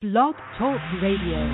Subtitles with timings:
[0.00, 1.44] Blog Talk Radio.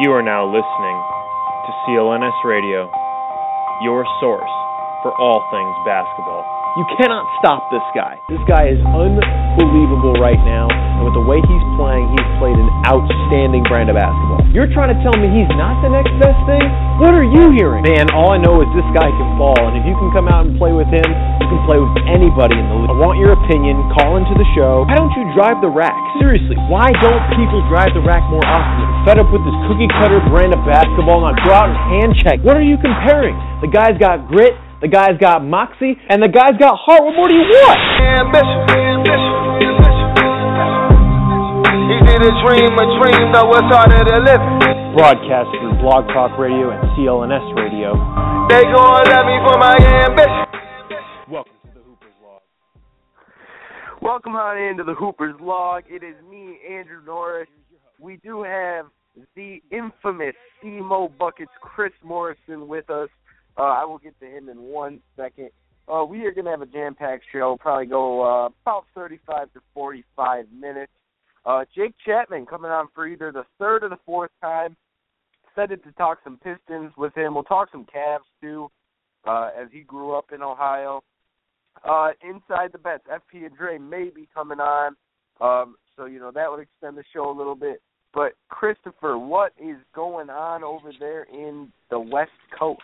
[0.00, 2.88] You are now listening to CLNS Radio,
[3.84, 4.48] your source
[5.04, 6.40] for all things basketball.
[6.80, 8.16] You cannot stop this guy.
[8.32, 12.70] This guy is unbelievable right now, and with the way he's playing, he's played an
[12.88, 14.27] outstanding brand of basketball.
[14.48, 16.64] You're trying to tell me he's not the next best thing?
[16.96, 17.84] What are you hearing?
[17.84, 20.48] Man, all I know is this guy can ball, and if you can come out
[20.48, 22.90] and play with him, you can play with anybody in the league.
[22.90, 23.76] I want your opinion.
[23.92, 24.88] Call into the show.
[24.88, 25.94] Why don't you drive the rack?
[26.16, 28.88] Seriously, why don't people drive the rack more often?
[28.88, 31.28] I'm fed up with this cookie cutter brand of basketball.
[31.28, 32.40] Now go out and hand check.
[32.40, 33.36] What are you comparing?
[33.60, 34.56] The guy's got grit.
[34.80, 37.02] The guy's got moxie, and the guy's got heart.
[37.02, 37.78] What more do you want?
[37.98, 39.27] Ambition, ambition,
[42.18, 44.42] He did a dream, a dream that was harder to live.
[44.98, 47.94] Broadcast through Blog Talk Radio and CLNS Radio.
[48.50, 50.42] They gon' let me for my ambition.
[51.30, 52.42] Welcome to the Hooper's Log.
[54.02, 55.84] Welcome on into the Hooper's Log.
[55.88, 57.46] It is me, Andrew Norris.
[58.00, 58.86] We do have
[59.36, 60.34] the infamous
[60.64, 63.10] Emo Buckets, Chris Morrison, with us.
[63.56, 65.50] Uh, I will get to him in one second.
[65.86, 67.56] Uh, we are going to have a jam-packed show.
[67.60, 70.90] Probably go uh, about 35 to 45 minutes.
[71.44, 74.76] Uh, Jake Chapman coming on for either the third or the fourth time.
[75.48, 77.34] Excited to talk some Pistons with him.
[77.34, 78.70] We'll talk some Cavs too,
[79.26, 81.02] uh, as he grew up in Ohio.
[81.88, 84.96] Uh, inside the bets, FP and Dre may be coming on,
[85.40, 87.80] um, so you know that would extend the show a little bit.
[88.12, 92.80] But Christopher, what is going on over there in the West Coast?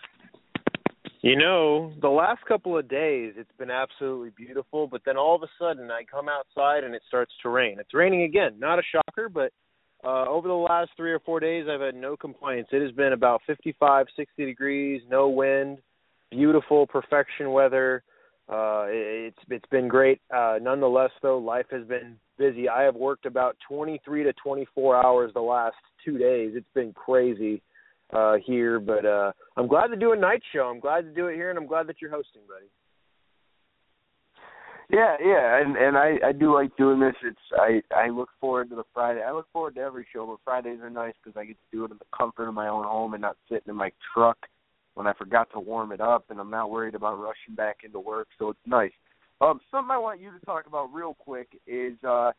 [1.25, 5.41] You know, the last couple of days it's been absolutely beautiful, but then all of
[5.41, 7.77] a sudden I come outside and it starts to rain.
[7.79, 8.59] It's raining again.
[8.59, 9.51] Not a shocker, but
[10.07, 12.69] uh over the last 3 or 4 days I've had no complaints.
[12.71, 15.79] It has been about 55, 60 degrees, no wind,
[16.29, 18.03] beautiful perfection weather.
[18.47, 20.21] Uh it's it's been great.
[20.31, 22.69] Uh nonetheless though, life has been busy.
[22.69, 26.51] I have worked about 23 to 24 hours the last 2 days.
[26.53, 27.61] It's been crazy uh
[28.45, 30.63] here, but uh I'm glad to do a night show.
[30.63, 32.69] I'm glad to do it here and I'm glad that you're hosting, buddy.
[34.89, 37.15] Yeah, yeah, and and I I do like doing this.
[37.23, 39.23] It's I I look forward to the Friday.
[39.23, 41.85] I look forward to every show, but Fridays are nice because I get to do
[41.85, 44.37] it in the comfort of my own home and not sitting in my truck
[44.93, 47.99] when I forgot to warm it up, and I'm not worried about rushing back into
[47.99, 48.27] work.
[48.37, 48.91] So it's nice.
[49.41, 52.31] Um, something I want you to talk about real quick is uh,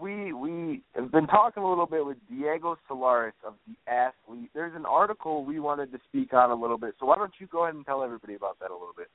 [0.00, 4.50] we we have been talking a little bit with Diego Solaris of the Athlete.
[4.54, 6.94] There's an article we wanted to speak on a little bit.
[7.00, 9.08] So why don't you go ahead and tell everybody about that a little bit?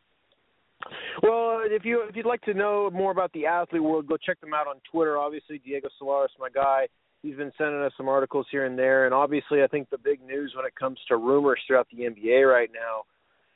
[1.22, 4.40] Well, if you if you'd like to know more about the athlete world, go check
[4.42, 5.18] them out on Twitter.
[5.18, 6.88] Obviously, Diego Solaris, my guy,
[7.22, 9.06] he's been sending us some articles here and there.
[9.06, 12.52] And obviously, I think the big news when it comes to rumors throughout the NBA
[12.52, 13.04] right now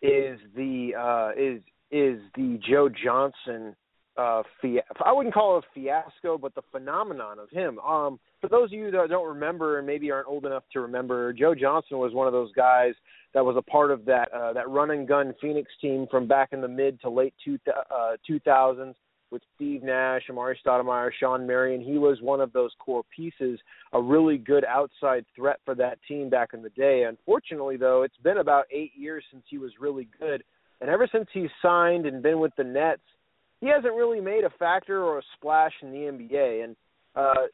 [0.02, 1.62] is the uh, is
[1.92, 3.76] is the Joe Johnson
[4.18, 7.80] uh fia- I wouldn't call it a fiasco, but the phenomenon of him.
[7.80, 11.34] Um for those of you that don't remember and maybe aren't old enough to remember,
[11.34, 12.94] Joe Johnson was one of those guys
[13.34, 16.50] that was a part of that uh that run and gun Phoenix team from back
[16.52, 18.96] in the mid to late two uh 2000s
[19.32, 21.82] with Steve Nash, Amar'e Stoudemire, Shawn Marion.
[21.82, 23.60] He was one of those core pieces,
[23.92, 27.04] a really good outside threat for that team back in the day.
[27.04, 30.44] Unfortunately, though, it's been about 8 years since he was really good.
[30.80, 33.02] And ever since he's signed and been with the Nets,
[33.66, 36.64] he hasn't really made a factor or a splash in the NBA.
[36.64, 36.76] And
[37.16, 37.48] uh,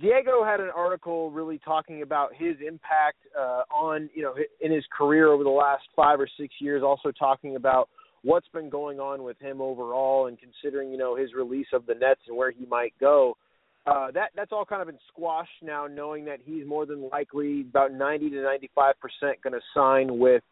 [0.00, 4.84] Diego had an article really talking about his impact uh, on you know in his
[4.96, 6.82] career over the last five or six years.
[6.84, 7.88] Also talking about
[8.22, 11.94] what's been going on with him overall, and considering you know his release of the
[11.94, 13.38] Nets and where he might go.
[13.86, 17.62] Uh, that that's all kind of been squashed now, knowing that he's more than likely
[17.62, 20.42] about 90 to 95 percent going to sign with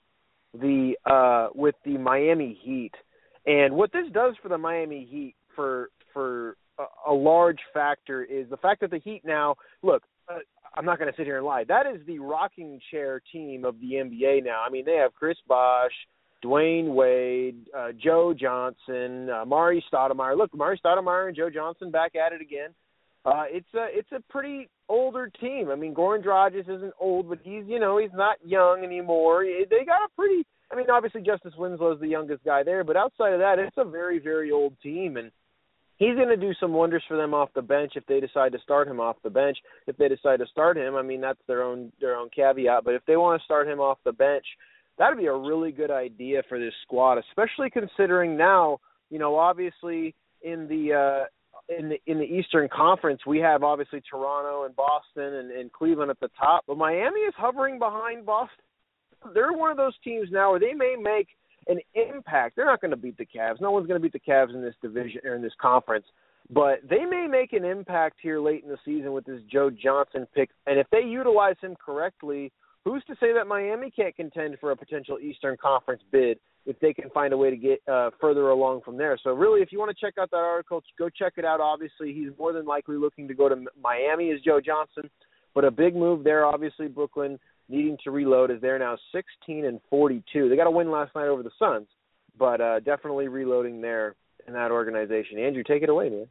[0.54, 2.92] the uh, with the Miami Heat.
[3.46, 6.56] And what this does for the Miami Heat for for
[7.06, 10.02] a, large factor is the fact that the Heat now look.
[10.28, 10.38] Uh,
[10.76, 11.64] I'm not going to sit here and lie.
[11.64, 14.62] That is the rocking chair team of the NBA now.
[14.66, 15.92] I mean, they have Chris Bosh,
[16.44, 20.36] Dwyane Wade, uh, Joe Johnson, uh, Mari Stoudemire.
[20.36, 22.70] Look, Mari Stoudemire and Joe Johnson back at it again.
[23.24, 25.70] Uh, it's a it's a pretty older team.
[25.70, 29.44] I mean, Goran Dragic isn't old, but he's you know he's not young anymore.
[29.44, 33.32] They got a pretty I mean, obviously Justice Winslow's the youngest guy there, but outside
[33.32, 35.30] of that, it's a very, very old team, and
[35.96, 38.58] he's going to do some wonders for them off the bench if they decide to
[38.60, 39.58] start him off the bench.
[39.86, 42.84] If they decide to start him, I mean, that's their own their own caveat.
[42.84, 44.44] But if they want to start him off the bench,
[44.98, 48.78] that'd be a really good idea for this squad, especially considering now,
[49.10, 51.24] you know, obviously in the uh
[51.78, 56.10] in the in the Eastern Conference, we have obviously Toronto and Boston and, and Cleveland
[56.10, 58.64] at the top, but Miami is hovering behind Boston
[59.32, 61.28] they're one of those teams now where they may make
[61.66, 62.56] an impact.
[62.56, 63.60] They're not going to beat the Cavs.
[63.60, 66.06] No one's going to beat the Cavs in this division or in this conference.
[66.50, 70.26] But they may make an impact here late in the season with this Joe Johnson
[70.34, 72.52] pick, and if they utilize him correctly,
[72.84, 76.92] who's to say that Miami can't contend for a potential Eastern Conference bid if they
[76.92, 79.18] can find a way to get uh, further along from there?
[79.22, 81.60] So really, if you want to check out that article, go check it out.
[81.60, 85.08] Obviously, he's more than likely looking to go to Miami as Joe Johnson,
[85.54, 86.44] but a big move there.
[86.44, 87.38] Obviously, Brooklyn
[87.68, 90.48] needing to reload as they're now 16 and 42.
[90.48, 91.86] They got a win last night over the Suns,
[92.38, 94.14] but uh, definitely reloading there
[94.46, 95.38] in that organization.
[95.38, 96.26] Andrew, take it away, man.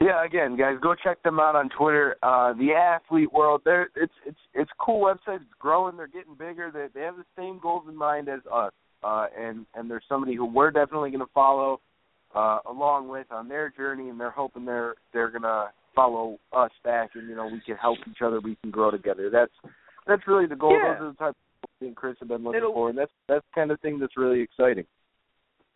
[0.00, 2.16] Yeah, again, guys, go check them out on Twitter.
[2.22, 5.36] Uh, the Athlete World, they're it's it's it's cool website.
[5.36, 5.96] It's growing.
[5.96, 6.70] They're getting bigger.
[6.72, 8.72] They they have the same goals in mind as us,
[9.02, 11.80] uh, and and there's somebody who we're definitely going to follow
[12.34, 17.10] uh, along with on their journey, and they're hoping they're they're to follow us back,
[17.14, 18.40] and you know we can help each other.
[18.40, 19.30] We can grow together.
[19.30, 19.52] That's
[20.06, 20.72] that's really the goal.
[20.72, 20.94] Yeah.
[20.94, 23.44] Those are the type of things Chris have been looking It'll- for, and that's that's
[23.54, 24.86] the kind of thing that's really exciting.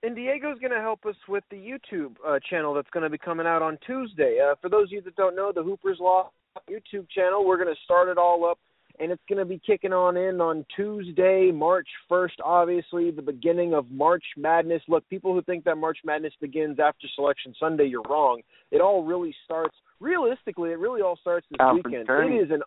[0.03, 3.19] And Diego's going to help us with the YouTube uh, channel that's going to be
[3.19, 4.39] coming out on Tuesday.
[4.41, 6.27] Uh, for those of you that don't know, the Hooper's Log
[6.71, 8.59] YouTube channel, we're going to start it all up,
[9.01, 13.75] and it's going to be kicking on in on Tuesday, March 1st, obviously, the beginning
[13.75, 14.83] of March Madness.
[14.87, 18.41] Look, people who think that March Madness begins after Selection Sunday, you're wrong.
[18.71, 22.07] It all really starts, realistically, it really all starts this Conference weekend.
[22.07, 22.37] tourney.
[22.37, 22.63] It is an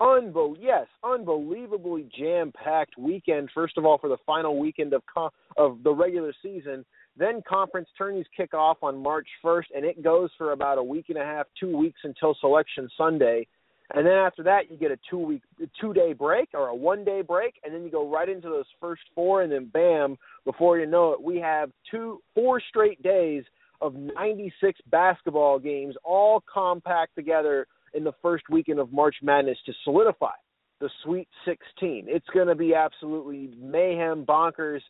[0.00, 3.50] unbel yes, unbelievably jam-packed weekend.
[3.54, 6.84] First of all, for the final weekend of con- of the regular season,
[7.16, 11.06] then conference tourneys kick off on March 1st, and it goes for about a week
[11.08, 13.46] and a half, two weeks until Selection Sunday.
[13.94, 15.42] And then after that, you get a two week,
[15.80, 18.66] two day break or a one day break, and then you go right into those
[18.80, 23.44] first four, and then bam, before you know it, we have two, four straight days
[23.80, 29.72] of 96 basketball games, all compact together in the first weekend of March Madness to
[29.84, 30.34] solidify
[30.80, 32.06] the Sweet 16.
[32.06, 34.80] It's going to be absolutely mayhem, bonkers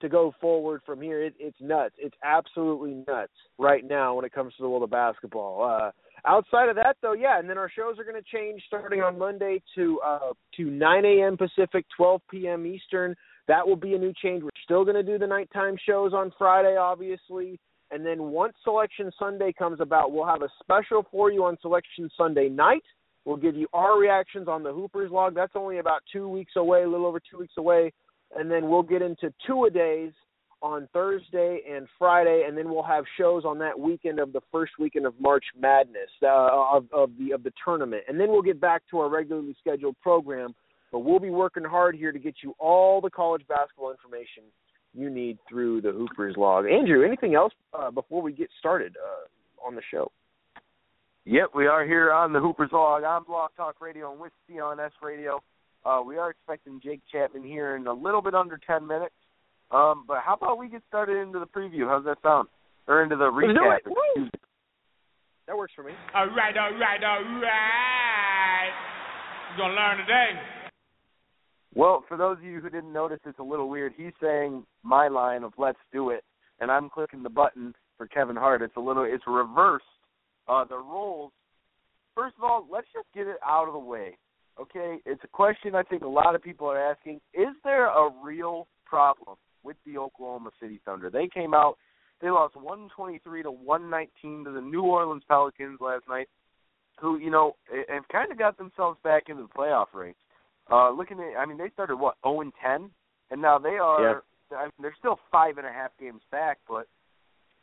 [0.00, 1.22] to go forward from here.
[1.22, 1.94] It, it's nuts.
[1.98, 5.62] It's absolutely nuts right now when it comes to the world of basketball.
[5.64, 5.90] Uh,
[6.26, 9.18] outside of that, though, yeah, and then our shows are going to change starting on
[9.18, 11.36] Monday to uh, to 9 a.m.
[11.36, 12.66] Pacific, 12 p.m.
[12.66, 13.14] Eastern.
[13.46, 14.42] That will be a new change.
[14.42, 17.60] We're still going to do the nighttime shows on Friday, obviously.
[17.94, 22.10] And then once Selection Sunday comes about, we'll have a special for you on Selection
[22.18, 22.82] Sunday night.
[23.24, 25.36] We'll give you our reactions on the Hoopers log.
[25.36, 27.92] That's only about two weeks away, a little over two weeks away.
[28.36, 30.10] And then we'll get into two a days
[30.60, 34.72] on Thursday and Friday, and then we'll have shows on that weekend of the first
[34.80, 38.60] weekend of March Madness uh, of, of the of the tournament, and then we'll get
[38.60, 40.52] back to our regularly scheduled program.
[40.90, 44.44] But we'll be working hard here to get you all the college basketball information
[44.94, 46.66] you need through the Hoopers log.
[46.66, 50.10] Andrew, anything else uh, before we get started uh, on the show?
[51.26, 54.90] Yep, we are here on the Hoopers Log on Blog Talk Radio and with CLNS
[55.02, 55.42] Radio.
[55.84, 59.14] Uh, we are expecting Jake Chapman here in a little bit under 10 minutes.
[59.70, 61.88] Um, but how about we get started into the preview?
[61.88, 62.48] How's that sound?
[62.86, 64.30] Or into the Let's recap?
[65.46, 65.92] That works for me.
[66.14, 68.70] All right, all right, all right.
[69.56, 70.63] You're gonna learn today.
[71.74, 73.92] Well, for those of you who didn't notice, it's a little weird.
[73.96, 76.24] He's saying my line of "Let's do it,"
[76.60, 78.62] and I'm clicking the button for Kevin Hart.
[78.62, 79.84] It's a little, it's reversed.
[80.46, 81.32] Uh, the roles.
[82.14, 84.16] First of all, let's just get it out of the way.
[84.60, 87.20] Okay, it's a question I think a lot of people are asking.
[87.32, 91.10] Is there a real problem with the Oklahoma City Thunder?
[91.10, 91.76] They came out,
[92.20, 96.28] they lost 123 to 119 to the New Orleans Pelicans last night,
[97.00, 97.56] who you know
[97.88, 100.14] have kind of got themselves back into the playoff race.
[100.70, 102.90] Uh, looking at, I mean, they started what 0 and 10,
[103.30, 104.22] and now they are.
[104.56, 106.86] I mean, they're still five and a half games back, but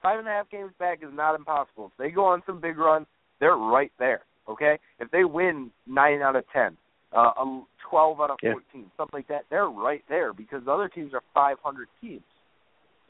[0.02, 1.88] five and a half games back is not impossible.
[1.88, 3.06] If they go on some big run,
[3.40, 4.22] they're right there.
[4.50, 6.76] Okay, if they win nine out of ten,
[7.16, 8.54] uh, a twelve out of Yeah.
[8.54, 12.24] fourteen, something like that, they're right there because the other teams are 500 teams.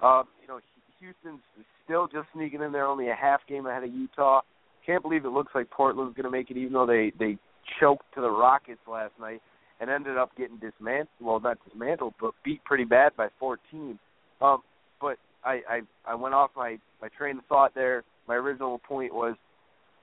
[0.02, 0.60] Uh, you know,
[1.00, 1.42] Houston's
[1.84, 4.42] still just sneaking in there, only a half game ahead of Utah.
[4.86, 7.38] Can't believe it looks like Portland's going to make it, even though they they
[7.80, 9.42] choked to the Rockets last night
[9.82, 11.10] and ended up getting dismantled.
[11.20, 14.00] Well, not dismantled, but beat pretty bad by 14.
[14.40, 14.62] Um,
[15.02, 18.04] but I, I I went off my my train of thought there.
[18.28, 19.36] My original point was,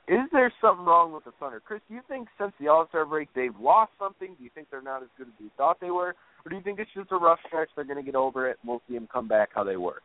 [0.08, 1.62] is there something wrong with the Thunder?
[1.64, 4.34] Chris, do you think since the All Star break they've lost something?
[4.36, 6.62] Do you think they're not as good as we thought they were, or do you
[6.62, 7.68] think it's just a rough stretch?
[7.76, 8.58] They're going to get over it.
[8.60, 10.02] and We'll see them come back how they were.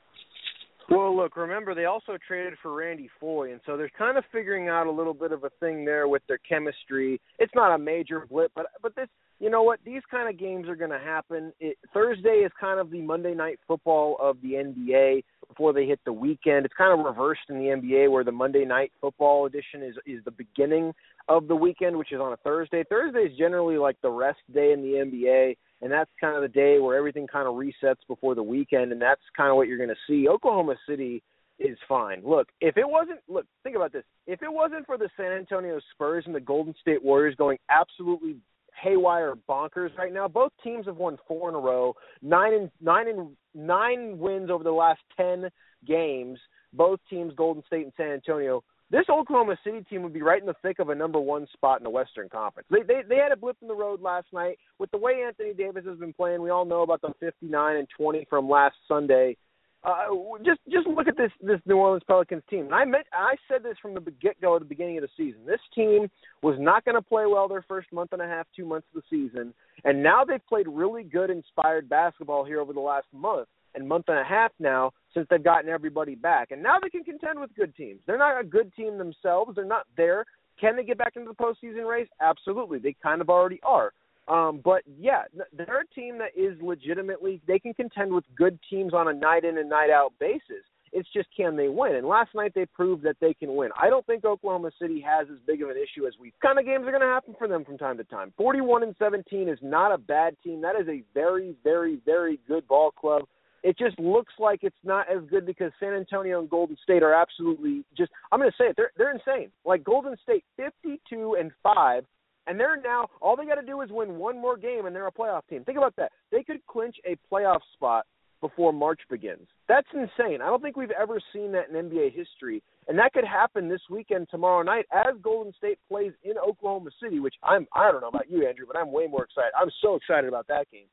[0.89, 4.67] Well, look, remember they also traded for Randy Foye, and so they're kind of figuring
[4.67, 7.21] out a little bit of a thing there with their chemistry.
[7.39, 9.07] It's not a major blip, but but this,
[9.39, 9.79] you know what?
[9.85, 11.51] These kind of games are going to happen.
[11.59, 15.23] It, Thursday is kind of the Monday night football of the NBA.
[15.47, 16.65] before they hit the weekend.
[16.65, 20.23] It's kind of reversed in the NBA where the Monday night football edition is is
[20.25, 20.93] the beginning
[21.27, 22.83] of the weekend, which is on a Thursday.
[22.89, 26.47] Thursday is generally like the rest day in the NBA, and that's kind of the
[26.47, 29.77] day where everything kind of resets before the weekend, and that's kind of what you're
[29.77, 30.27] going to see.
[30.27, 31.21] Oklahoma City
[31.59, 32.21] is fine.
[32.25, 34.03] Look, if it wasn't look, think about this.
[34.27, 38.37] If it wasn't for the San Antonio Spurs and the Golden State Warriors going absolutely
[38.81, 43.07] haywire bonkers right now, both teams have won four in a row, nine and nine
[43.07, 45.49] and nine wins over the last ten
[45.85, 46.39] games.
[46.73, 48.63] Both teams, Golden State and San Antonio.
[48.89, 51.79] This Oklahoma City team would be right in the thick of a number one spot
[51.79, 52.67] in the Western Conference.
[52.69, 55.53] They they they had a blip in the road last night with the way Anthony
[55.53, 56.41] Davis has been playing.
[56.41, 59.37] We all know about the 59 and 20 from last Sunday
[59.83, 60.05] uh,
[60.45, 62.65] just just look at this this New Orleans Pelicans team.
[62.65, 65.09] And I meant I said this from the get go at the beginning of the
[65.17, 65.41] season.
[65.45, 66.09] This team
[66.41, 69.01] was not going to play well their first month and a half, two months of
[69.01, 73.47] the season, and now they've played really good, inspired basketball here over the last month
[73.75, 77.03] and month and a half now since they've gotten everybody back, and now they can
[77.03, 77.99] contend with good teams.
[78.05, 79.55] They're not a good team themselves.
[79.55, 80.25] They're not there.
[80.59, 82.07] Can they get back into the postseason race?
[82.21, 82.79] Absolutely.
[82.79, 83.91] They kind of already are.
[84.27, 88.93] Um, but yeah, they're a team that is legitimately they can contend with good teams
[88.93, 90.63] on a night in and night out basis.
[90.93, 91.95] It's just can they win?
[91.95, 93.71] And last night they proved that they can win.
[93.81, 96.65] I don't think Oklahoma City has as big of an issue as we kind of
[96.65, 98.31] games are going to happen for them from time to time.
[98.37, 100.61] 41 and 17 is not a bad team.
[100.61, 103.23] That is a very very very good ball club.
[103.63, 107.13] It just looks like it's not as good because San Antonio and Golden State are
[107.13, 108.75] absolutely just I'm going to say it.
[108.77, 109.51] They're they're insane.
[109.65, 112.05] Like Golden State 52 and 5
[112.47, 115.07] and they're now all they got to do is win one more game, and they're
[115.07, 115.63] a playoff team.
[115.63, 116.11] Think about that.
[116.31, 118.05] They could clinch a playoff spot
[118.41, 119.47] before March begins.
[119.69, 120.41] That's insane.
[120.41, 123.81] I don't think we've ever seen that in NBA history, and that could happen this
[123.89, 127.19] weekend, tomorrow night, as Golden State plays in Oklahoma City.
[127.19, 129.51] Which I'm I don't know about you, Andrew, but I'm way more excited.
[129.59, 130.87] I'm so excited about that game.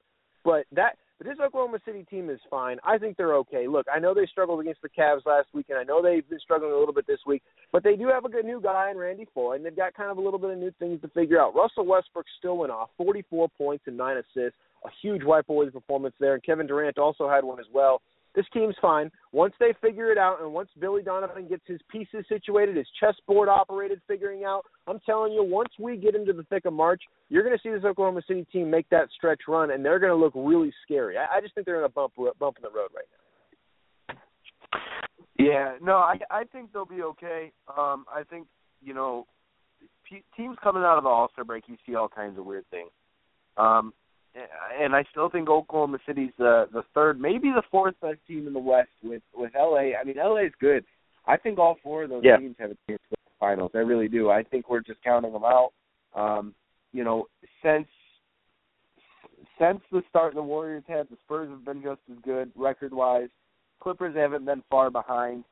[0.45, 2.79] But that but this Oklahoma City team is fine.
[2.83, 3.69] I think they're okay.
[3.69, 6.41] Look, I know they struggled against the Cavs last week, and I know they've been
[6.41, 8.97] struggling a little bit this week, but they do have a good new guy in
[8.97, 11.39] Randy Foye, and they've got kind of a little bit of new things to figure
[11.39, 11.55] out.
[11.55, 16.15] Russell Westbrook still went off, 44 points and nine assists, a huge white boys performance
[16.19, 18.01] there, and Kevin Durant also had one as well
[18.35, 19.11] this team's fine.
[19.33, 23.49] Once they figure it out, and once Billy Donovan gets his pieces situated, his chessboard
[23.49, 27.43] operated, figuring out, I'm telling you, once we get into the thick of March, you're
[27.43, 30.17] going to see this Oklahoma City team make that stretch run, and they're going to
[30.17, 31.17] look really scary.
[31.17, 34.15] I, I just think they're in a bump bump in the road right now.
[35.39, 37.51] Yeah, no, I I think they'll be okay.
[37.69, 38.47] Um, I think
[38.83, 39.27] you know,
[40.09, 42.65] p- teams coming out of the All Star break, you see all kinds of weird
[42.71, 42.91] things.
[43.57, 43.93] Um,
[44.81, 48.53] and I still think Oklahoma City's the the third, maybe the fourth best team in
[48.53, 49.93] the West with with LA.
[50.01, 50.85] I mean, LA is good.
[51.27, 52.37] I think all four of those yeah.
[52.37, 53.73] teams have a chance to the finals.
[53.75, 54.31] I really do.
[54.31, 55.73] I think we're just counting them out.
[56.15, 56.55] Um,
[56.93, 57.27] you know,
[57.63, 57.89] since
[59.59, 63.29] since the start the Warriors had, the Spurs have been just as good record wise.
[63.81, 65.45] Clippers haven't been far behind.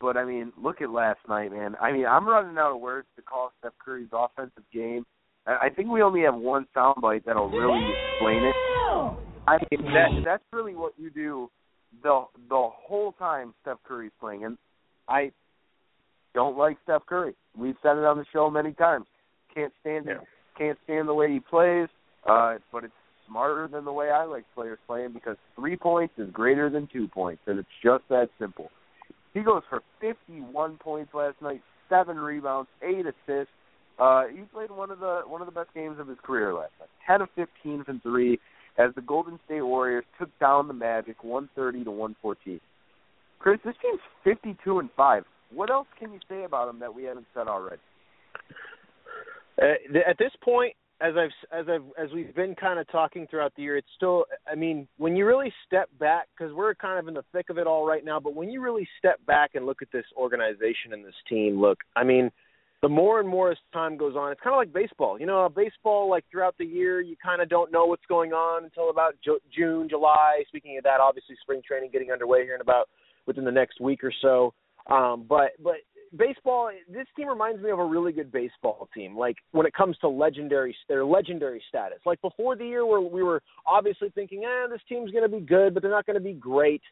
[0.00, 1.76] But I mean, look at last night, man.
[1.80, 5.06] I mean, I'm running out of words to call Steph Curry's offensive game
[5.46, 7.82] I think we only have one soundbite that'll really
[8.12, 8.54] explain it.
[9.46, 11.50] I mean that that's really what you do
[12.02, 14.56] the the whole time Steph Curry's playing, and
[15.08, 15.32] I
[16.34, 17.34] don't like Steph Curry.
[17.56, 19.06] We've said it on the show many times.
[19.54, 20.12] Can't stand yeah.
[20.12, 20.20] it.
[20.56, 21.88] Can't stand the way he plays.
[22.28, 22.92] Uh, but it's
[23.28, 27.08] smarter than the way I like players playing because three points is greater than two
[27.08, 28.70] points, and it's just that simple.
[29.34, 33.52] He goes for 51 points last night, seven rebounds, eight assists.
[33.98, 36.72] Uh, he played one of the one of the best games of his career last
[36.80, 36.88] night.
[37.06, 38.38] Ten of fifteen from three,
[38.78, 42.60] as the Golden State Warriors took down the Magic, one thirty to one fourteen.
[43.38, 45.24] Chris, this team's fifty two and five.
[45.52, 47.82] What else can you say about them that we haven't said already?
[49.60, 53.52] Uh, at this point, as I've as I've as we've been kind of talking throughout
[53.56, 54.24] the year, it's still.
[54.50, 57.58] I mean, when you really step back, because we're kind of in the thick of
[57.58, 60.92] it all right now, but when you really step back and look at this organization
[60.92, 62.30] and this team, look, I mean
[62.82, 65.18] the more and more as time goes on, it's kind of like baseball.
[65.18, 68.64] You know, baseball, like throughout the year, you kind of don't know what's going on
[68.64, 69.14] until about
[69.54, 70.42] June, July.
[70.48, 72.88] Speaking of that, obviously spring training getting underway here in about
[73.26, 74.52] within the next week or so.
[74.90, 75.76] Um, but but
[76.16, 79.16] baseball, this team reminds me of a really good baseball team.
[79.16, 81.98] Like when it comes to legendary, their legendary status.
[82.04, 85.44] Like before the year, where we were obviously thinking, eh, this team's going to be
[85.44, 86.82] good, but they're not going to be great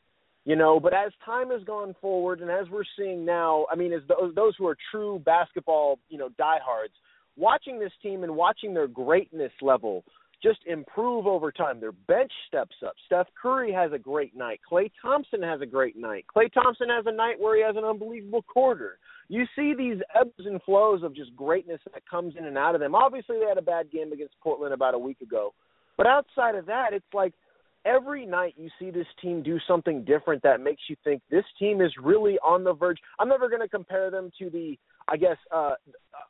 [0.44, 3.92] you know but as time has gone forward and as we're seeing now i mean
[3.92, 6.94] as those those who are true basketball you know diehards
[7.36, 10.04] watching this team and watching their greatness level
[10.42, 11.80] just improve over time.
[11.80, 12.94] Their bench steps up.
[13.06, 14.60] Steph curry has a great night.
[14.66, 16.26] Clay thompson has a great night.
[16.26, 18.98] Clay thompson has a night where he has an unbelievable quarter.
[19.28, 22.80] You see these ebbs and flows of just greatness that comes in and out of
[22.80, 22.94] them.
[22.94, 25.52] Obviously they had a bad game against portland about a week ago.
[25.96, 27.34] But outside of that it's like
[27.84, 31.80] every night you see this team do something different that makes you think this team
[31.80, 32.98] is really on the verge.
[33.18, 35.74] I'm never going to compare them to the I guess uh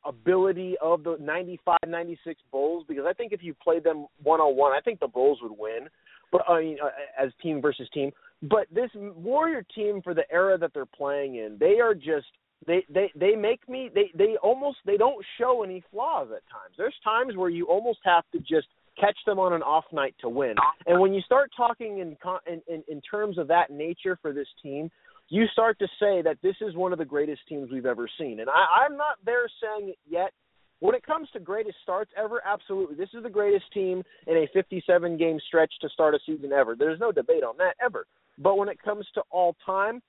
[0.07, 4.57] ability of the 95 96 Bulls because I think if you played them one on
[4.57, 5.88] one, I think the Bulls would win.
[6.33, 6.88] But I mean uh,
[7.23, 11.57] as team versus team, but this Warrior team for the era that they're playing in,
[11.59, 12.26] they are just
[12.66, 16.75] they they they make me they they almost they don't show any flaws at times.
[16.76, 18.69] There's times where you almost have to just
[19.00, 20.54] catch them on an off night to win.
[20.87, 22.16] And when you start talking in
[22.47, 24.90] in in, terms of that nature for this team,
[25.28, 28.40] you start to say that this is one of the greatest teams we've ever seen.
[28.40, 30.33] And I, I'm not there saying it yet.
[30.80, 32.97] When it comes to greatest starts ever, absolutely.
[32.97, 36.75] This is the greatest team in a 57 game stretch to start a season ever.
[36.75, 38.07] There's no debate on that ever.
[38.38, 40.00] But when it comes to all time,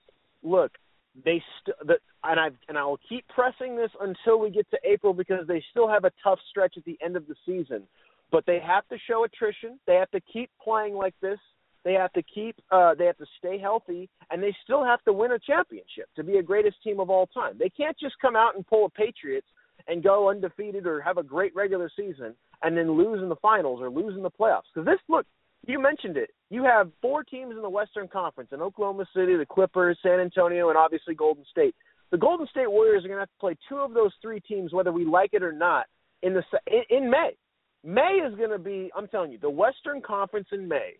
[0.43, 0.71] look,
[1.25, 4.77] they st- the, and I and I will keep pressing this until we get to
[4.85, 7.83] April because they still have a tough stretch at the end of the season.
[8.31, 9.79] But they have to show attrition.
[9.87, 11.39] They have to keep playing like this.
[11.83, 15.13] They have to keep uh they have to stay healthy and they still have to
[15.13, 17.55] win a championship to be a greatest team of all time.
[17.57, 19.47] They can't just come out and pull a Patriots
[19.87, 23.81] and go undefeated or have a great regular season and then lose in the finals
[23.81, 24.69] or lose in the playoffs.
[24.73, 25.25] Because this look,
[25.67, 26.29] you mentioned it.
[26.49, 30.69] You have four teams in the Western Conference in Oklahoma City, the Clippers, San Antonio,
[30.69, 31.75] and obviously Golden State.
[32.11, 34.73] The Golden State Warriors are going to have to play two of those three teams,
[34.73, 35.85] whether we like it or not,
[36.23, 37.31] in the in, in May.
[37.83, 38.91] May is going to be.
[38.95, 40.93] I'm telling you, the Western Conference in May.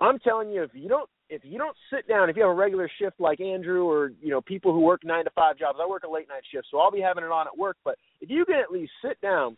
[0.00, 2.54] I'm telling you, if you don't if you don't sit down, if you have a
[2.54, 5.88] regular shift like Andrew or you know people who work nine to five jobs, I
[5.88, 7.76] work a late night shift, so I'll be having it on at work.
[7.84, 9.56] But if you can at least sit down,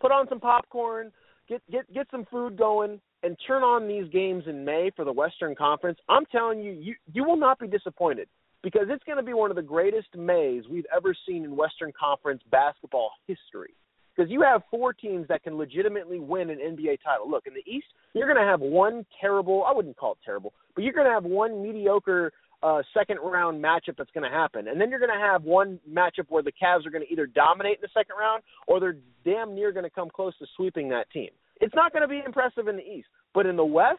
[0.00, 1.12] put on some popcorn,
[1.48, 5.12] get get get some food going, and turn on these games in May for the
[5.12, 8.28] Western Conference, I'm telling you, you you will not be disappointed
[8.62, 11.92] because it's going to be one of the greatest Mays we've ever seen in Western
[11.98, 13.74] Conference basketball history
[14.14, 17.30] because you have four teams that can legitimately win an NBA title.
[17.30, 20.52] Look, in the East, you're going to have one terrible, I wouldn't call it terrible,
[20.74, 24.68] but you're going to have one mediocre uh, second round matchup that's going to happen.
[24.68, 27.26] And then you're going to have one matchup where the Cavs are going to either
[27.26, 30.88] dominate in the second round or they're damn near going to come close to sweeping
[30.88, 31.28] that team.
[31.60, 33.98] It's not going to be impressive in the East, but in the West,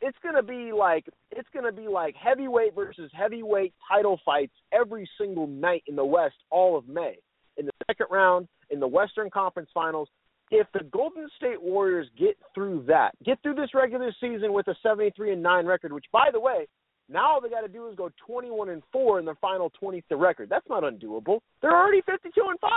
[0.00, 4.52] it's going to be like it's going to be like heavyweight versus heavyweight title fights
[4.72, 7.16] every single night in the West all of May.
[7.56, 10.08] In the second round, in the Western Conference Finals.
[10.50, 14.74] If the Golden State Warriors get through that, get through this regular season with a
[14.82, 16.66] 73 and 9 record, which by the way,
[17.08, 20.02] now all they got to do is go 21 and 4 in their final 20th
[20.10, 20.48] record.
[20.48, 21.40] That's not undoable.
[21.60, 22.70] They're already 52 and 5.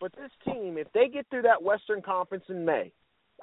[0.00, 2.92] But this team, if they get through that Western Conference in May,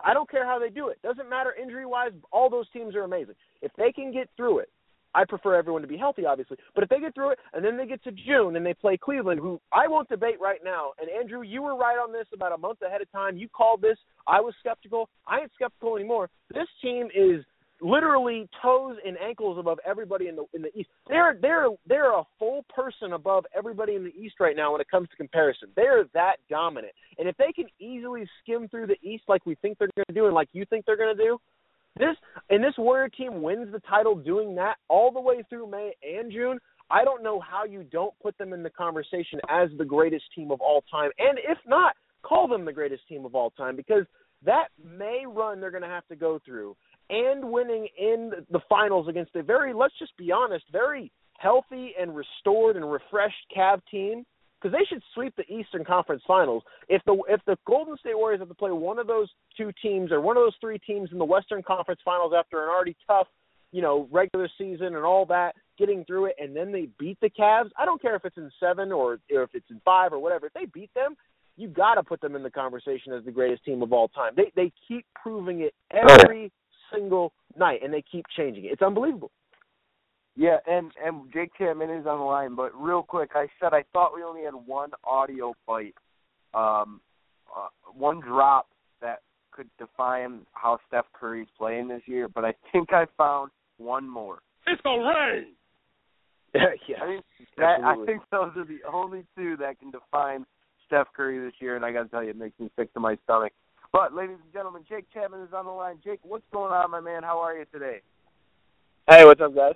[0.03, 1.01] I don't care how they do it.
[1.01, 2.11] Doesn't matter injury wise.
[2.31, 3.35] All those teams are amazing.
[3.61, 4.69] If they can get through it,
[5.17, 6.57] I prefer everyone to be healthy, obviously.
[6.75, 8.97] But if they get through it and then they get to June and they play
[8.97, 10.91] Cleveland, who I won't debate right now.
[11.01, 13.35] And Andrew, you were right on this about a month ahead of time.
[13.35, 13.97] You called this.
[14.27, 15.09] I was skeptical.
[15.27, 16.29] I ain't skeptical anymore.
[16.53, 17.43] This team is
[17.81, 20.89] literally toes and ankles above everybody in the in the East.
[21.07, 24.89] They're they're they're a full person above everybody in the East right now when it
[24.89, 25.69] comes to comparison.
[25.75, 26.93] They're that dominant.
[27.17, 30.13] And if they can easily skim through the East like we think they're going to
[30.13, 31.39] do and like you think they're going to do,
[31.99, 32.15] this
[32.49, 36.31] and this Warrior team wins the title doing that all the way through May and
[36.31, 36.59] June.
[36.89, 40.51] I don't know how you don't put them in the conversation as the greatest team
[40.51, 44.05] of all time, and if not, call them the greatest team of all time because
[44.45, 46.75] that May run they're going to have to go through
[47.09, 52.15] and winning in the finals against a very, let's just be honest, very healthy and
[52.15, 54.25] restored and refreshed Cav team
[54.59, 56.63] because they should sweep the Eastern Conference Finals.
[56.89, 60.11] If the if the Golden State Warriors have to play one of those two teams
[60.11, 63.27] or one of those three teams in the Western Conference Finals after an already tough,
[63.71, 67.29] you know, regular season and all that, getting through it, and then they beat the
[67.29, 67.69] Cavs.
[67.77, 70.47] I don't care if it's in seven or, or if it's in five or whatever.
[70.47, 71.15] If they beat them,
[71.55, 74.33] you got to put them in the conversation as the greatest team of all time.
[74.35, 76.51] They they keep proving it every
[76.93, 78.71] single night, and they keep changing it.
[78.73, 79.31] It's unbelievable.
[80.37, 83.83] Yeah, and and Jake Chapman is on the line, but real quick, I said I
[83.91, 85.95] thought we only had one audio bite,
[86.53, 87.01] um,
[87.49, 88.67] uh, one drop
[89.01, 89.21] that
[89.51, 94.37] could define how Steph Curry's playing this year, but I think I found one more.
[94.67, 95.45] It's gonna rain.
[96.53, 97.21] yeah, I, mean,
[97.57, 100.45] that, I think those are the only two that can define
[100.85, 102.99] Steph Curry this year, and I got to tell you, it makes me sick to
[102.99, 103.51] my stomach.
[103.91, 105.97] But, ladies and gentlemen, Jake Chapman is on the line.
[106.03, 107.23] Jake, what's going on, my man?
[107.23, 107.99] How are you today?
[109.09, 109.75] Hey, what's up, guys?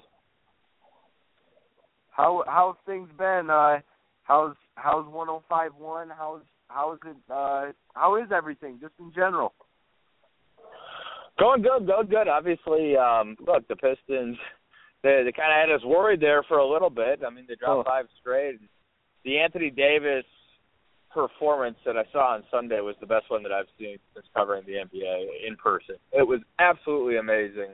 [2.12, 3.50] How how's things been?
[3.50, 3.80] Uh,
[4.24, 6.10] how's how's 1051?
[6.18, 7.16] How's how's it?
[7.30, 9.54] Uh, how is everything, just in general?
[11.40, 12.28] Going good, going good.
[12.28, 14.38] Obviously, um, look, the Pistons,
[15.02, 17.22] they, they kind of had us worried there for a little bit.
[17.26, 17.90] I mean, they dropped Oh.
[17.90, 18.60] five straight.
[19.24, 20.26] The Anthony Davis
[21.12, 24.64] performance that I saw on Sunday was the best one that I've seen since covering
[24.66, 25.96] the NBA in person.
[26.12, 27.74] It was absolutely amazing.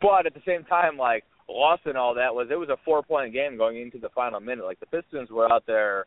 [0.00, 3.02] but at the same time, like lost in all that was it was a four
[3.02, 4.64] point game going into the final minute.
[4.64, 6.06] Like the Pistons were out there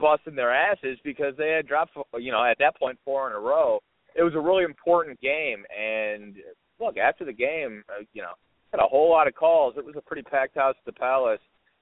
[0.00, 3.40] busting their asses because they had dropped, you know, at that point four in a
[3.40, 3.80] row.
[4.14, 6.36] It was a really important game, and
[6.80, 8.32] look after the game, uh, you know,
[8.72, 9.74] had a whole lot of calls.
[9.76, 11.40] It was a pretty packed house at the Palace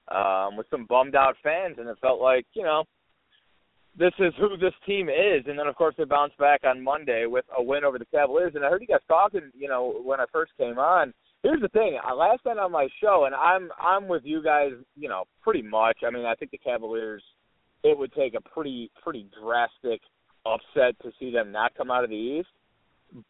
[0.09, 2.83] um, with some bummed out fans, and it felt like you know
[3.97, 5.43] this is who this team is.
[5.47, 8.53] And then of course they bounced back on Monday with a win over the Cavaliers.
[8.55, 11.13] And I heard you guys talking, you know, when I first came on.
[11.43, 11.97] Here's the thing.
[12.15, 15.99] Last night on my show, and I'm I'm with you guys, you know, pretty much.
[16.05, 17.23] I mean, I think the Cavaliers.
[17.83, 20.01] It would take a pretty pretty drastic
[20.45, 22.49] upset to see them not come out of the East.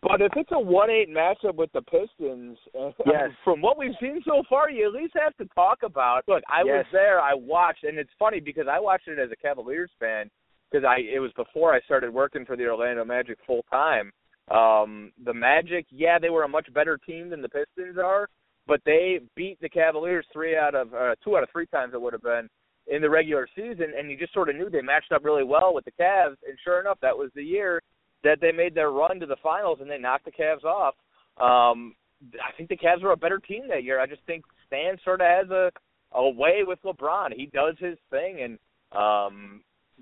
[0.02, 2.58] But if it's a one eight matchup with the Pistons,
[3.06, 3.30] yes.
[3.44, 6.24] from what we've seen so far, you at least have to talk about.
[6.28, 6.66] Look, I yes.
[6.78, 10.32] was there, I watched, and it's funny because I watched it as a Cavaliers fan
[10.72, 14.12] because I it was before I started working for the Orlando Magic full time.
[14.50, 18.30] Um, the Magic, yeah, they were a much better team than the Pistons are,
[18.66, 22.02] but they beat the Cavaliers three out of uh, two out of three times it
[22.02, 22.50] would have been
[22.88, 25.74] in the regular season, and you just sort of knew they matched up really well
[25.74, 26.38] with the Cavs.
[26.48, 27.82] And sure enough, that was the year
[28.24, 30.96] that they made their run to the finals and they knocked the Cavs off.
[31.40, 31.96] Um,
[32.36, 34.00] I think the Cavs were a better team that year.
[34.00, 35.72] I just think Stan sort of has a
[36.14, 37.34] a way with LeBron.
[37.36, 38.60] He does his thing, and
[38.98, 39.62] um,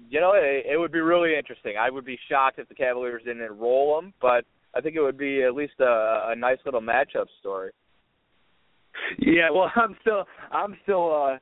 [0.10, 1.76] you know, it, it would be really interesting.
[1.80, 5.18] I would be shocked if the Cavaliers didn't roll them, but I think it would
[5.18, 7.72] be at least a, a nice little matchup story.
[9.20, 11.38] Yeah, well, I'm still I'm still uh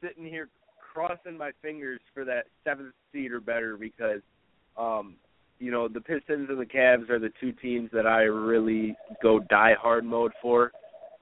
[0.00, 0.48] sitting here
[0.92, 4.20] crossing my fingers for that seventh seed or better because
[4.76, 5.16] um
[5.62, 9.38] you know, the Pistons and the Cavs are the two teams that I really go
[9.38, 10.72] die hard mode for.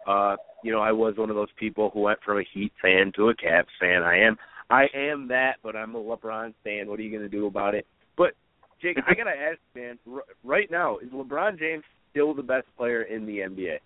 [0.09, 3.13] Uh, you know, I was one of those people who went from a Heat fan
[3.17, 4.03] to a Cavs fan.
[4.03, 4.39] I am
[4.71, 6.89] I am that, but I'm a LeBron fan.
[6.89, 7.87] What are you going to do about it?
[8.17, 8.35] But
[8.81, 12.67] Jake, I got to ask, man, r- right now is LeBron James still the best
[12.77, 13.79] player in the NBA?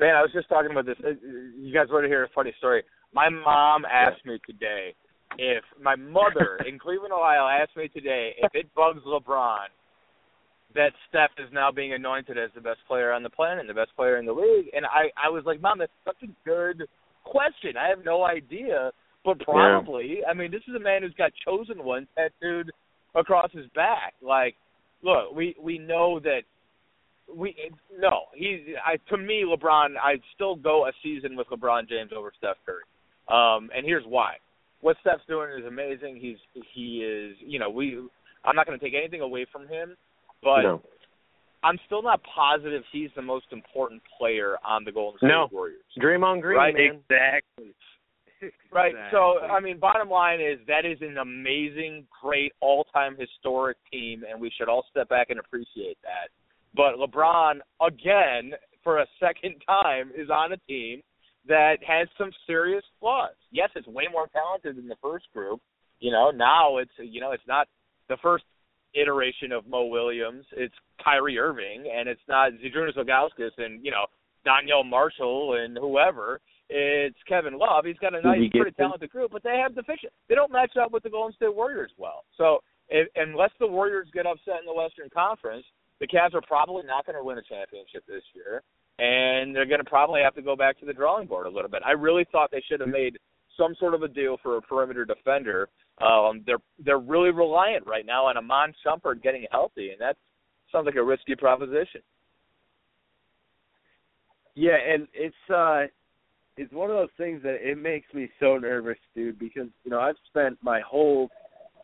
[0.00, 0.96] Man, I was just talking about this.
[1.04, 1.10] Uh,
[1.58, 2.82] You guys want to hear a funny story?
[3.14, 4.94] My mom asked me today
[5.38, 9.66] if my mother in Cleveland, Ohio, asked me today if it bugs LeBron
[10.74, 13.94] that Steph is now being anointed as the best player on the planet, the best
[13.94, 16.88] player in the league, and I I was like, Mom, that's such a good
[17.22, 17.76] question.
[17.78, 18.90] I have no idea,
[19.24, 20.20] but probably.
[20.28, 22.70] I mean, this is a man who's got chosen one tattooed
[23.14, 24.14] across his back.
[24.22, 24.54] Like,
[25.02, 26.40] look, we we know that
[27.34, 27.54] we
[27.98, 32.32] no he I to me LeBron I'd still go a season with LeBron James over
[32.36, 32.82] Steph Curry.
[33.28, 34.34] Um and here's why.
[34.82, 36.18] What Steph's doing is amazing.
[36.20, 36.36] He's
[36.74, 37.98] he is you know, we
[38.44, 39.96] I'm not gonna take anything away from him,
[40.42, 40.82] but No.
[41.62, 45.48] I'm still not positive he's the most important player on the Golden State No.
[45.50, 45.80] Warriors.
[45.98, 47.00] Draymond Green, Right, man.
[47.10, 47.74] Exactly.
[48.72, 48.94] Right.
[49.10, 54.40] So I mean, bottom line is that is an amazing, great, all-time historic team, and
[54.40, 56.30] we should all step back and appreciate that.
[56.74, 58.52] But LeBron, again,
[58.82, 61.02] for a second time, is on a team
[61.46, 63.34] that has some serious flaws.
[63.50, 65.60] Yes, it's way more talented than the first group.
[66.00, 67.68] You know, now it's you know it's not
[68.08, 68.44] the first
[68.94, 70.44] iteration of Mo Williams.
[70.52, 74.06] It's Kyrie Irving, and it's not Zydrunas Ilgauskas and you know
[74.46, 76.40] Donyell Marshall and whoever.
[76.76, 77.84] It's Kevin Love.
[77.84, 78.74] He's got a nice, pretty Gibson.
[78.74, 80.12] talented group, but they have deficient.
[80.28, 82.24] They don't match up with the Golden State Warriors well.
[82.36, 82.58] So
[82.88, 85.64] if, unless the Warriors get upset in the Western Conference,
[86.00, 88.60] the Cavs are probably not going to win a championship this year,
[88.98, 91.70] and they're going to probably have to go back to the drawing board a little
[91.70, 91.82] bit.
[91.86, 93.18] I really thought they should have made
[93.56, 95.68] some sort of a deal for a perimeter defender.
[96.02, 100.16] Um, they're they're really reliant right now on Iman Shumpert getting healthy, and that
[100.72, 102.02] sounds like a risky proposition.
[104.56, 105.84] Yeah, and it's uh
[106.56, 110.00] it's one of those things that it makes me so nervous, dude, because you know
[110.00, 111.30] I've spent my whole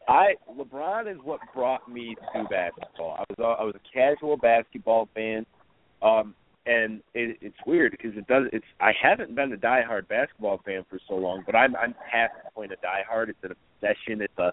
[0.09, 3.17] I LeBron is what brought me to basketball.
[3.19, 5.47] I was a, I was a casual basketball fan,
[6.03, 6.35] um,
[6.67, 8.45] and it, it's weird because it does.
[8.53, 12.33] It's I haven't been a diehard basketball fan for so long, but I'm I'm past
[12.45, 13.29] the point of diehard.
[13.29, 14.23] It's an obsession.
[14.23, 14.53] It's a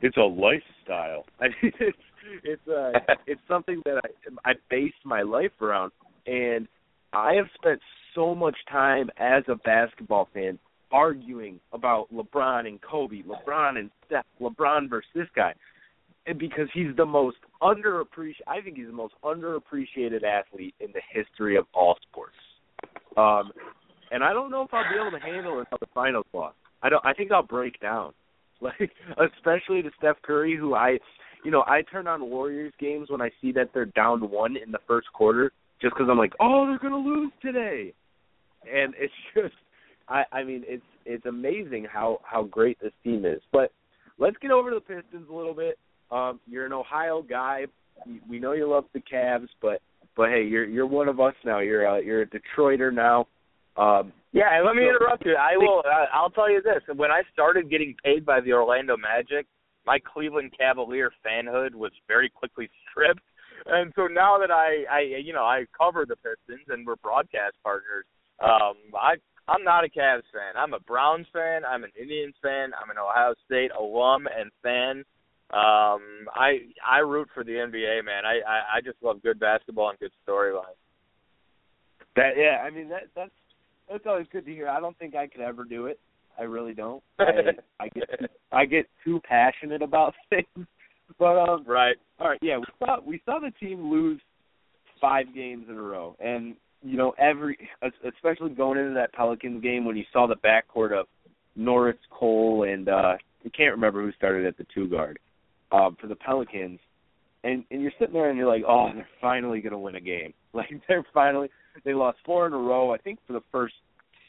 [0.00, 1.26] it's a lifestyle.
[1.40, 1.98] I mean, it's
[2.42, 2.92] it's uh
[3.26, 5.92] it's something that I I base my life around,
[6.26, 6.68] and
[7.14, 7.80] I have spent
[8.14, 10.58] so much time as a basketball fan
[10.92, 15.52] arguing about LeBron and Kobe, LeBron and Steph, LeBron versus this guy,
[16.38, 18.46] because he's the most underappreciated.
[18.46, 22.36] I think he's the most underappreciated athlete in the history of all sports.
[23.16, 23.52] Um,
[24.10, 26.54] and I don't know if I'll be able to handle it the finals loss.
[26.82, 27.04] I don't.
[27.04, 28.12] I think I'll break down,
[28.60, 30.98] like especially to Steph Curry, who I,
[31.44, 34.70] you know, I turn on Warriors games when I see that they're down one in
[34.70, 35.50] the first quarter,
[35.84, 37.92] just because I'm like, oh, they're gonna lose today,
[38.64, 39.54] and it's just,
[40.08, 43.40] I, I mean, it's it's amazing how how great this team is.
[43.52, 43.70] But
[44.18, 45.78] let's get over to the Pistons a little bit.
[46.10, 47.66] Um, you're an Ohio guy.
[48.28, 49.80] We- know you love the Cavs, but
[50.16, 51.58] but hey, you're you're one of us now.
[51.60, 53.28] You're uh, you're a Detroiter now.
[53.76, 55.36] Um, yeah, and let me so- interrupt you.
[55.36, 55.82] I will.
[56.12, 59.46] I'll tell you this: when I started getting paid by the Orlando Magic,
[59.86, 63.20] my Cleveland Cavalier fanhood was very quickly stripped.
[63.66, 67.56] And so now that I, I, you know, I cover the Pistons and we're broadcast
[67.62, 68.04] partners,
[68.40, 69.14] um, I,
[69.48, 70.56] I'm not a Cavs fan.
[70.56, 71.62] I'm a Browns fan.
[71.64, 72.72] I'm an Indians fan.
[72.80, 75.04] I'm an Ohio State alum and fan.
[75.50, 78.24] Um, I, I root for the NBA, man.
[78.24, 80.80] I, I, I just love good basketball and good storylines.
[82.16, 83.32] That yeah, I mean that that's
[83.90, 84.68] that's always good to hear.
[84.68, 85.98] I don't think I could ever do it.
[86.38, 87.02] I really don't.
[87.18, 87.24] I,
[87.80, 90.66] I get I get too passionate about things.
[91.18, 91.96] But um Right.
[92.18, 94.20] all right, yeah, we saw we saw the team lose
[95.00, 96.16] five games in a row.
[96.20, 97.56] And you know, every
[98.04, 101.06] especially going into that Pelicans game when you saw the backcourt of
[101.56, 105.18] Norris, Cole and uh I can't remember who started at the two guard
[105.72, 106.80] um for the Pelicans.
[107.42, 110.00] And and you're sitting there and you're like, "Oh, they're finally going to win a
[110.00, 111.50] game." Like they're finally
[111.84, 113.74] they lost four in a row, I think for the first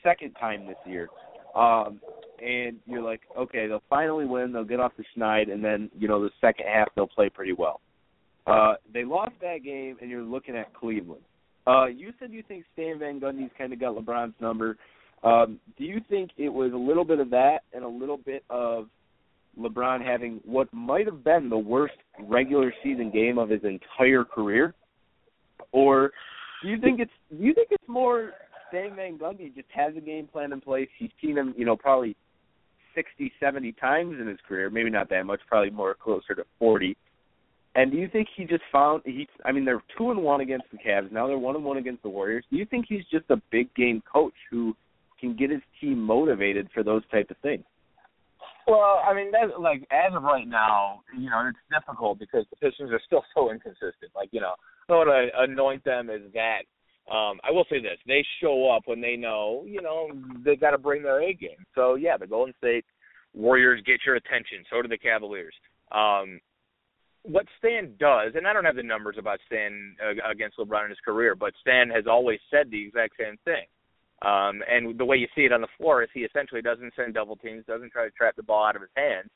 [0.04, 1.08] second time this year.
[1.56, 2.00] Um
[2.44, 6.08] and you're like, okay, they'll finally win, they'll get off the schneid, and then, you
[6.08, 7.80] know, the second half they'll play pretty well.
[8.46, 11.24] Uh they lost that game and you're looking at Cleveland.
[11.66, 14.78] Uh you said you think Stan Van Gundy's kinda got LeBron's number.
[15.24, 18.44] Um, do you think it was a little bit of that and a little bit
[18.50, 18.88] of
[19.60, 24.76] LeBron having what might have been the worst regular season game of his entire career?
[25.72, 26.12] Or
[26.62, 28.34] do you think it's do you think it's more
[28.76, 30.90] Stan Van Gundy just has a game plan in place?
[30.98, 32.16] He's seen him, you know, probably
[32.94, 36.98] sixty, seventy times in his career, maybe not that much, probably more closer to forty.
[37.76, 40.66] And do you think he just found he I mean they're two and one against
[40.72, 42.44] the Cavs, now they're one and one against the Warriors.
[42.52, 44.76] Do you think he's just a big game coach who
[45.20, 47.64] can get his team motivated for those type of things?
[48.68, 52.56] Well, I mean, that like as of right now, you know, it's difficult because the
[52.58, 54.12] Pistons are still so inconsistent.
[54.16, 54.56] Like, you know,
[54.90, 56.64] I don't want to anoint them as that.
[57.12, 60.10] Um, I will say this: they show up when they know, you know,
[60.44, 61.66] they got to bring their A game.
[61.76, 62.86] So yeah, the Golden State
[63.34, 64.64] Warriors get your attention.
[64.70, 65.54] So do the Cavaliers.
[65.92, 66.40] Um,
[67.24, 70.90] what Stan does, and I don't have the numbers about Stan uh, against LeBron in
[70.90, 73.66] his career, but Stan has always said the exact same thing.
[74.22, 77.14] Um, and the way you see it on the floor is he essentially doesn't send
[77.14, 79.30] double teams, doesn't try to trap the ball out of his hands.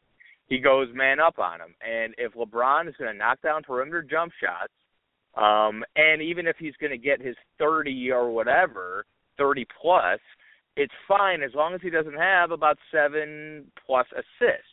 [0.48, 1.76] He goes man up on him.
[1.82, 4.74] And if LeBron is going to knock down perimeter jump shots,
[5.42, 9.06] um, and even if he's going to get his 30 or whatever,
[9.38, 10.20] 30 plus,
[10.76, 14.66] it's fine as long as he doesn't have about seven plus assists.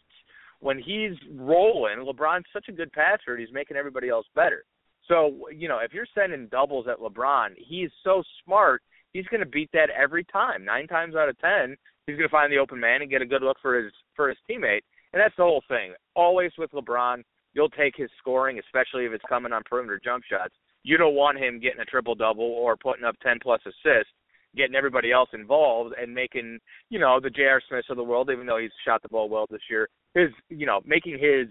[0.60, 4.64] When he's rolling, LeBron's such a good passer, he's making everybody else better.
[5.06, 8.82] So, you know, if you're sending doubles at LeBron, he's so smart
[9.16, 10.64] he's going to beat that every time.
[10.64, 11.76] Nine times out of ten,
[12.06, 14.28] he's going to find the open man and get a good look for his for
[14.28, 14.82] his teammate.
[15.12, 15.94] And that's the whole thing.
[16.14, 17.22] Always with LeBron,
[17.56, 20.52] you'll take his scoring, especially if it's coming on perimeter jump shots.
[20.82, 24.12] You don't want him getting a triple double or putting up ten plus assists,
[24.54, 26.58] getting everybody else involved and making
[26.90, 27.62] you know the J.R.
[27.66, 29.88] Smiths of the world, even though he's shot the ball well this year.
[30.14, 31.48] His you know making his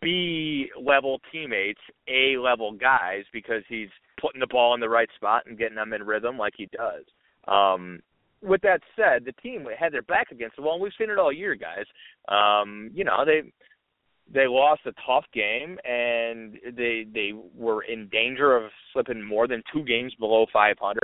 [0.00, 5.42] B level teammates A level guys because he's putting the ball in the right spot
[5.46, 7.04] and getting them in rhythm like he does.
[7.46, 8.00] Um,
[8.42, 10.74] with that said, the team had their back against the wall.
[10.74, 11.84] And we've seen it all year, guys.
[12.28, 13.42] Um, you know they
[14.32, 19.62] they lost a tough game and they they were in danger of slipping more than
[19.72, 20.98] two games below 500.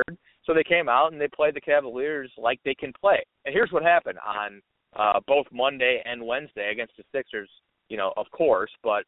[0.44, 3.22] So they came out and they played the Cavaliers like they can play.
[3.44, 4.62] And here's what happened on
[4.96, 7.48] uh, both Monday and Wednesday against the Sixers
[7.90, 9.04] you know, of course, but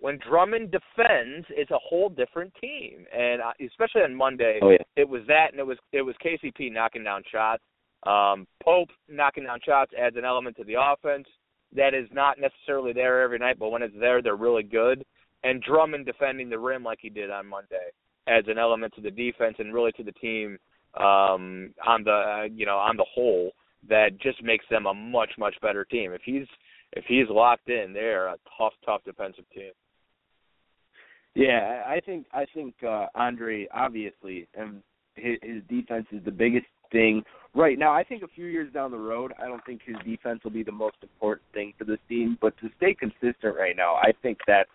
[0.00, 4.78] when Drummond defends, it's a whole different team, and especially on Monday, Oh, yeah.
[4.96, 7.62] it was that, and it was it was KCP knocking down shots.
[8.04, 11.26] Um, Pope knocking down shots adds an element to the offense
[11.74, 15.04] that is not necessarily there every night, but when it's there, they're really good.
[15.42, 17.90] And Drummond defending the rim like he did on Monday
[18.26, 20.58] adds an element to the defense and really to the team
[20.98, 23.52] um, on the uh, you know on the whole
[23.88, 26.12] that just makes them a much much better team.
[26.12, 26.46] If he's
[26.92, 29.72] if he's locked in, they're a tough, tough defensive team.
[31.34, 34.82] Yeah, I think I think uh Andre obviously and
[35.16, 37.22] his, his defense is the biggest thing
[37.54, 37.92] right now.
[37.92, 40.62] I think a few years down the road, I don't think his defense will be
[40.62, 44.38] the most important thing for this team, but to stay consistent right now, I think
[44.46, 44.70] that's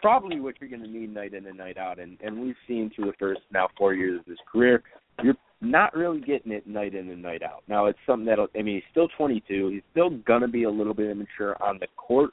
[0.00, 1.98] probably what you're going to need night in and night out.
[1.98, 4.82] And and we've seen through the first now four years of his career,
[5.22, 7.62] you're not really getting it night in and night out.
[7.68, 9.68] Now it's something that I mean he's still 22.
[9.68, 12.30] He's still going to be a little bit immature on the court.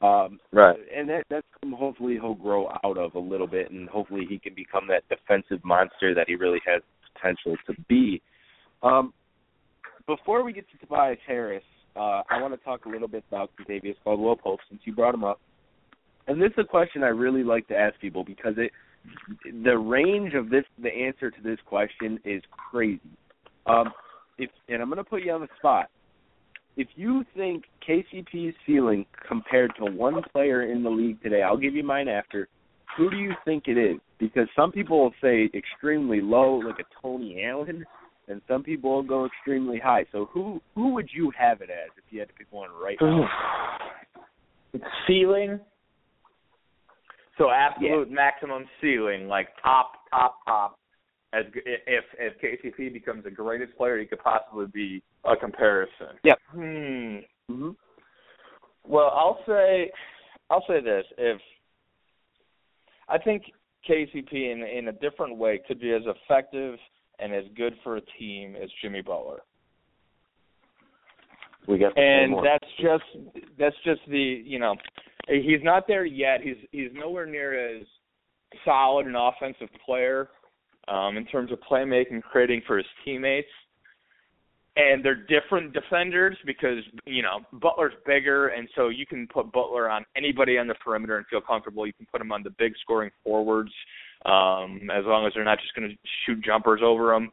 [0.00, 0.78] Um, Right.
[0.94, 4.38] and that that's something hopefully he'll grow out of a little bit, and hopefully he
[4.38, 6.82] can become that defensive monster that he really has
[7.14, 8.22] potential to be.
[8.82, 9.12] Um,
[10.06, 11.62] before we get to Tobias Harris,
[11.96, 15.14] uh, I want to talk a little bit about Xavier Caldwell Pope since you brought
[15.14, 15.40] him up.
[16.26, 18.70] And this is a question I really like to ask people because it
[19.64, 23.00] the range of this the answer to this question is crazy.
[23.66, 23.92] Um,
[24.38, 25.88] if and I'm going to put you on the spot.
[26.76, 31.74] If you think KCP's ceiling compared to one player in the league today, I'll give
[31.74, 32.46] you mine after.
[32.96, 33.98] Who do you think it is?
[34.20, 37.84] Because some people will say extremely low, like a Tony Allen,
[38.28, 40.04] and some people will go extremely high.
[40.12, 42.96] So who who would you have it as if you had to pick one right
[43.00, 43.28] now?
[44.72, 45.60] It's Ceiling.
[47.38, 50.78] So absolute maximum ceiling, like top, top, top.
[51.32, 56.16] As if if KCP becomes the greatest player he could possibly be, a comparison.
[56.24, 56.38] Yep.
[56.50, 56.60] Hmm.
[56.60, 57.70] Mm-hmm.
[58.84, 59.90] Well, I'll say,
[60.50, 61.38] I'll say this: if
[63.08, 63.44] I think
[63.88, 66.78] KCP in in a different way could be as effective
[67.18, 69.40] and as good for a team as Jimmy Butler.
[71.66, 73.04] We got and that's just
[73.58, 74.74] that's just the you know
[75.28, 76.40] he's not there yet.
[76.42, 77.84] He's he's nowhere near as
[78.64, 80.28] solid an offensive player
[80.88, 83.48] um, in terms of playmaking, creating for his teammates.
[84.76, 89.90] And they're different defenders because you know Butler's bigger, and so you can put Butler
[89.90, 91.84] on anybody on the perimeter and feel comfortable.
[91.86, 93.72] You can put him on the big scoring forwards,
[94.24, 97.30] um, as long as they're not just going to shoot jumpers over them,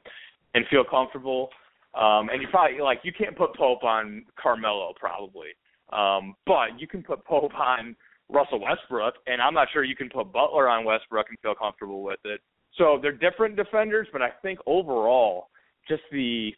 [0.54, 1.50] and feel comfortable.
[1.94, 5.50] Um, and you probably like you can't put Pope on Carmelo probably,
[5.94, 7.96] um, but you can put Pope on
[8.30, 12.04] Russell Westbrook, and I'm not sure you can put Butler on Westbrook and feel comfortable
[12.04, 12.42] with it.
[12.78, 15.50] So they're different defenders, but I think overall,
[15.88, 16.52] just the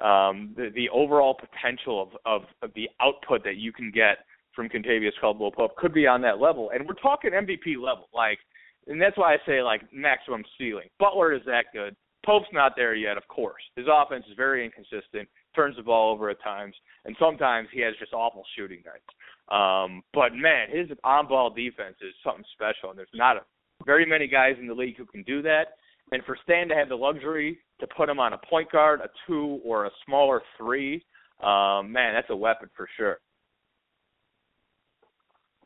[0.00, 4.18] um, the, the overall potential of, of, of the output that you can get
[4.54, 8.38] from Kentavious Caldwell Pope could be on that level, and we're talking MVP level, like,
[8.86, 10.88] and that's why I say like maximum ceiling.
[10.98, 11.96] Butler is that good.
[12.24, 13.62] Pope's not there yet, of course.
[13.76, 17.94] His offense is very inconsistent, turns the ball over at times, and sometimes he has
[17.98, 19.04] just awful shooting nights.
[19.50, 23.40] Um, but man, his on-ball defense is something special, and there's not a,
[23.84, 25.76] very many guys in the league who can do that.
[26.12, 29.08] And for Stan to have the luxury to put him on a point guard, a
[29.26, 31.04] two, or a smaller three,
[31.42, 33.18] um, man, that's a weapon for sure.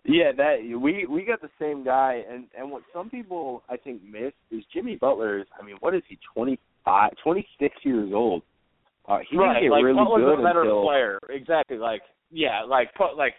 [0.09, 4.03] Yeah, that we we got the same guy, and and what some people I think
[4.03, 5.47] miss is Jimmy Butler is.
[5.61, 6.19] I mean, what is he?
[6.35, 8.43] Twenty five, twenty six years old.
[9.07, 11.19] Uh, he right, didn't get like really Butler's good a better until player.
[11.29, 13.35] Exactly, like yeah, like put like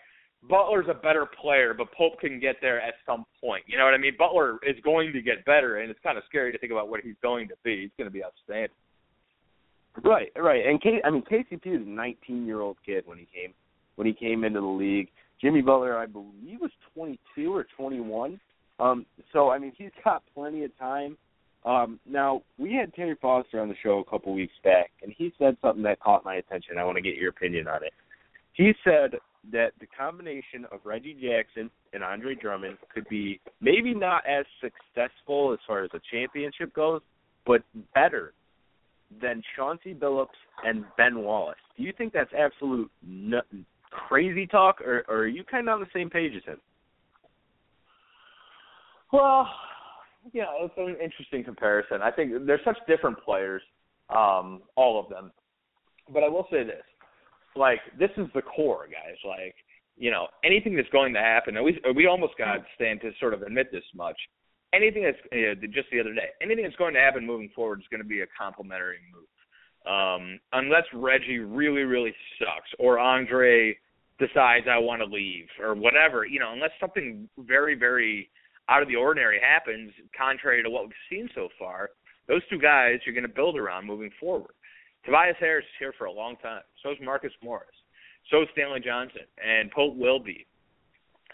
[0.48, 3.64] Butler's a better player, but Pope can get there at some point.
[3.66, 4.14] You know what I mean?
[4.18, 7.02] Butler is going to get better, and it's kind of scary to think about what
[7.02, 7.82] he's going to be.
[7.82, 8.70] He's going to be outstanding.
[10.04, 10.66] Right, right.
[10.66, 13.54] And K, I mean, KCP is a 19 year old kid when he came
[13.96, 15.10] when he came into the league.
[15.42, 18.40] Jimmy Butler, I believe, was 22 or 21.
[18.80, 21.18] Um, so I mean, he's got plenty of time.
[21.66, 25.34] Um, now we had Terry Foster on the show a couple weeks back, and he
[25.38, 26.78] said something that caught my attention.
[26.78, 27.94] I want to get your opinion on it.
[28.54, 29.20] He said
[29.52, 35.54] that the combination of Reggie Jackson and Andre Drummond could be maybe not as successful
[35.54, 37.02] as far as a championship goes,
[37.46, 37.62] but
[37.94, 38.34] better
[39.22, 40.28] than Chauncey Billups
[40.64, 41.58] and Ben Wallace.
[41.78, 43.46] Do you think that's absolute nut,
[43.90, 46.60] crazy talk, or, or are you kind of on the same page as him?
[49.12, 49.50] Well,
[50.34, 52.02] yeah, it's an interesting comparison.
[52.02, 53.62] I think they're such different players,
[54.10, 55.32] um, all of them.
[56.14, 56.84] But I will say this:
[57.56, 59.18] like this is the core, guys.
[59.26, 59.56] Like
[59.98, 63.34] you know, anything that's going to happen, and we we almost got Stan to sort
[63.34, 64.18] of admit this much.
[64.74, 67.88] Anything that's uh, just the other day, anything that's going to happen moving forward is
[67.90, 69.26] going to be a complementary move.
[69.86, 73.78] Um, unless Reggie really, really sucks, or Andre
[74.20, 78.30] decides I want to leave, or whatever, you know, unless something very, very
[78.68, 81.90] out of the ordinary happens, contrary to what we've seen so far,
[82.28, 84.52] those two guys you're going to build around moving forward.
[85.06, 86.62] Tobias Harris is here for a long time.
[86.84, 87.70] So is Marcus Morris.
[88.30, 90.46] So is Stanley Johnson, and Pope will be.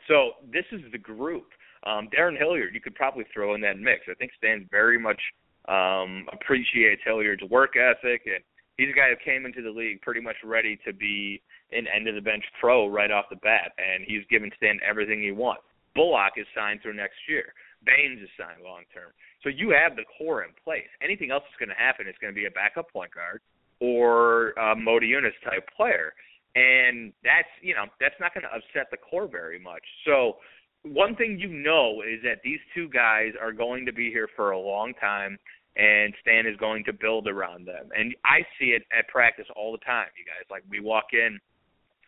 [0.07, 1.47] So this is the group.
[1.85, 4.01] Um, Darrun Hilliard, you could probably throw in that mix.
[4.09, 5.19] I think Stan very much
[5.67, 8.43] um, appreciates Hilliard's work ethic, and
[8.77, 12.07] he's a guy who came into the league pretty much ready to be an end
[12.07, 15.63] of the bench pro right off the bat, and he's given Stan everything he wants.
[15.95, 17.53] Bullock is signed through next year.
[17.85, 19.13] Baynes is signed long term.
[19.43, 20.89] So you have the core in place.
[21.01, 23.41] Anything else that's going to happen is going to be a backup point guard
[23.79, 26.13] or a Motiejunas type player.
[26.55, 29.83] And that's you know that's not going to upset the core very much.
[30.05, 30.37] So
[30.83, 34.51] one thing you know is that these two guys are going to be here for
[34.51, 35.37] a long time,
[35.75, 37.89] and Stan is going to build around them.
[37.97, 40.45] And I see it at practice all the time, you guys.
[40.49, 41.39] Like we walk in,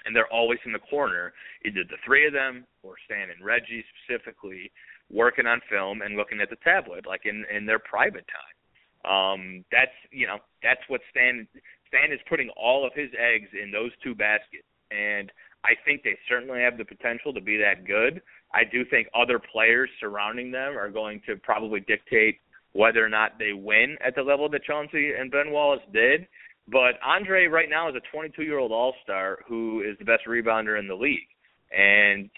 [0.05, 1.33] and they're always in the corner,
[1.65, 4.71] either the three of them or Stan and Reggie specifically,
[5.11, 8.55] working on film and looking at the tablet, like in in their private time.
[9.03, 11.47] Um, that's you know that's what Stan
[11.87, 15.31] Stan is putting all of his eggs in those two baskets, and
[15.63, 18.21] I think they certainly have the potential to be that good.
[18.53, 22.39] I do think other players surrounding them are going to probably dictate
[22.77, 26.27] whether or not they win at the level that Chauncey and Ben Wallace did.
[26.67, 30.23] But Andre right now is a 22 year old All Star who is the best
[30.27, 31.27] rebounder in the league,
[31.75, 32.29] and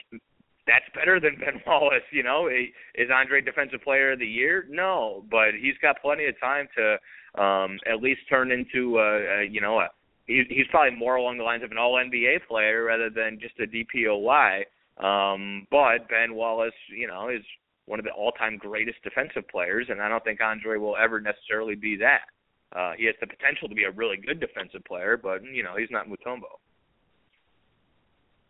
[0.65, 2.07] that's better than Ben Wallace.
[2.11, 4.65] You know, is Andre Defensive Player of the Year?
[4.69, 9.47] No, but he's got plenty of time to um, at least turn into a, a
[9.49, 9.89] you know a
[10.25, 13.67] he's probably more along the lines of an All NBA player rather than just a
[13.67, 14.63] DPOY.
[15.03, 17.43] Um, but Ben Wallace, you know, is
[17.89, 21.73] one of the all-time greatest defensive players, and I don't think Andre will ever necessarily
[21.73, 22.29] be that.
[22.71, 25.75] Uh, he has the potential to be a really good defensive player, but you know
[25.75, 26.61] he's not Mutombo.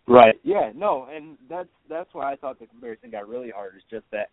[0.08, 0.36] Right.
[0.44, 0.72] Yeah.
[0.76, 1.08] No.
[1.10, 3.76] And that's that's why I thought the comparison got really hard.
[3.78, 4.32] Is just that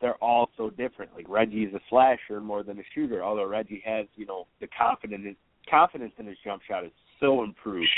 [0.00, 1.10] they're all so different.
[1.14, 5.36] Like Reggie's a slasher more than a shooter, although Reggie has you know the confidence
[5.68, 7.90] confidence in his jump shot is so improved.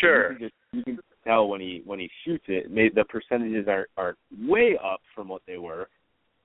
[0.00, 0.28] Sure.
[0.28, 2.70] Uh, you, can just, you can tell when he when he shoots it.
[2.70, 5.88] Maybe the percentages are are way up from what they were.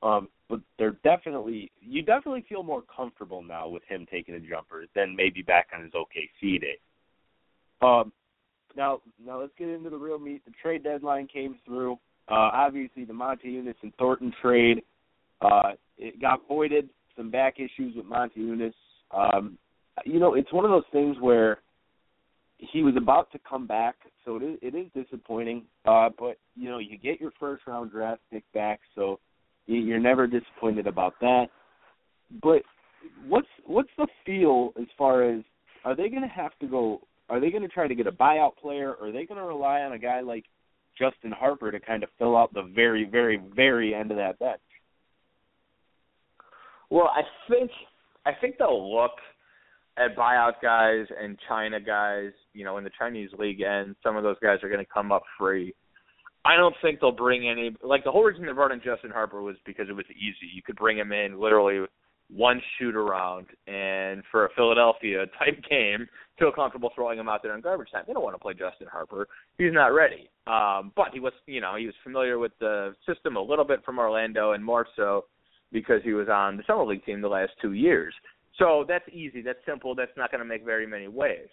[0.03, 4.85] Um, but they're definitely you definitely feel more comfortable now with him taking a jumper
[4.95, 6.77] than maybe back on his OKC day.
[7.81, 8.11] Um,
[8.75, 10.43] now now let's get into the real meat.
[10.45, 11.93] The trade deadline came through.
[12.27, 14.83] Uh, obviously, the Motiejunas and Thornton trade
[15.41, 16.89] uh, it got voided.
[17.17, 18.73] Some back issues with Motiejunas.
[19.11, 19.57] Um,
[20.05, 21.59] you know, it's one of those things where
[22.61, 25.63] he was about to come back, so it is, it is disappointing.
[25.85, 29.19] Uh, but you know, you get your first round draft pick back, so
[29.65, 31.47] you're never disappointed about that.
[32.41, 32.61] But
[33.27, 35.41] what's what's the feel as far as
[35.83, 37.01] are they going to have to go?
[37.29, 39.45] Are they going to try to get a buyout player, or are they going to
[39.45, 40.45] rely on a guy like
[40.97, 44.61] Justin Harper to kind of fill out the very, very, very end of that bench?
[46.91, 47.71] Well, I think
[48.25, 49.13] I think they'll look
[49.97, 54.23] at buyout guys and China guys, you know, in the Chinese league, and some of
[54.23, 55.73] those guys are going to come up free.
[56.43, 57.75] I don't think they'll bring any.
[57.83, 60.49] Like the whole reason they brought in Justin Harper was because it was easy.
[60.53, 61.85] You could bring him in literally
[62.33, 66.07] one shoot around, and for a Philadelphia type game,
[66.39, 68.03] feel comfortable throwing him out there in garbage time.
[68.07, 69.27] They don't want to play Justin Harper.
[69.57, 70.29] He's not ready.
[70.47, 73.83] Um, but he was, you know, he was familiar with the system a little bit
[73.85, 75.25] from Orlando, and more so
[75.71, 78.13] because he was on the summer league team the last two years.
[78.61, 79.41] So that's easy.
[79.41, 79.95] That's simple.
[79.95, 81.49] That's not going to make very many waves.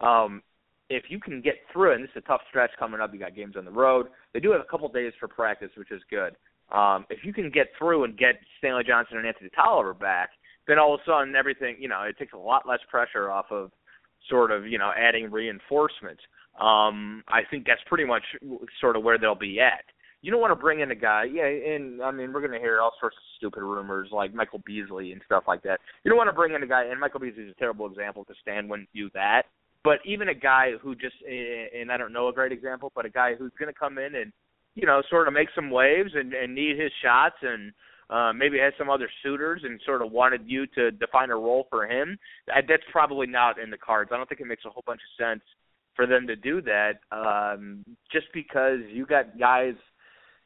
[0.00, 0.42] Um,
[0.90, 3.34] if you can get through, and this is a tough stretch coming up, you got
[3.34, 4.08] games on the road.
[4.34, 6.34] They do have a couple days for practice, which is good.
[6.70, 10.30] Um, if you can get through and get Stanley Johnson and Anthony Tolliver back,
[10.68, 13.46] then all of a sudden everything, you know, it takes a lot less pressure off
[13.50, 13.70] of
[14.28, 16.22] sort of, you know, adding reinforcements.
[16.60, 18.22] Um, I think that's pretty much
[18.80, 19.84] sort of where they'll be at
[20.22, 22.58] you don't want to bring in a guy, yeah, and I mean we're going to
[22.58, 25.80] hear all sorts of stupid rumors like Michael Beasley and stuff like that.
[26.04, 28.24] You don't want to bring in a guy, and Michael Beasley is a terrible example
[28.24, 29.44] because Stan wouldn't do that.
[29.82, 33.08] But even a guy who just, and I don't know a great example, but a
[33.08, 34.30] guy who's going to come in and,
[34.74, 37.72] you know, sort of make some waves and, and need his shots and
[38.10, 41.66] uh, maybe has some other suitors and sort of wanted you to define a role
[41.70, 42.18] for him.
[42.46, 44.10] That's probably not in the cards.
[44.12, 45.42] I don't think it makes a whole bunch of sense
[45.96, 49.72] for them to do that um, just because you got guys–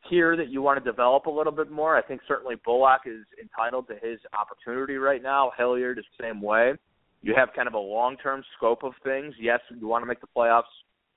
[0.08, 1.96] here that you want to develop a little bit more.
[1.96, 5.52] I think certainly Bullock is entitled to his opportunity right now.
[5.56, 6.72] Hilliard is the same way.
[7.22, 9.34] You have kind of a long-term scope of things.
[9.40, 10.62] Yes, you want to make the playoffs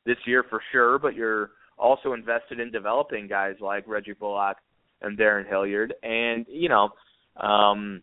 [0.06, 4.58] this year for sure, but you're also invested in developing guys like Reggie Bullock
[5.02, 5.94] and Darrun Hilliard.
[6.04, 6.90] And you know,
[7.36, 8.02] um,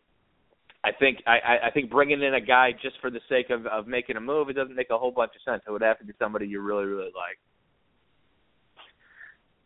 [0.85, 3.87] I think I, I think bringing in a guy just for the sake of, of
[3.87, 5.63] making a move, it doesn't make a whole bunch of sense.
[5.67, 7.39] It would have to be somebody you really really like.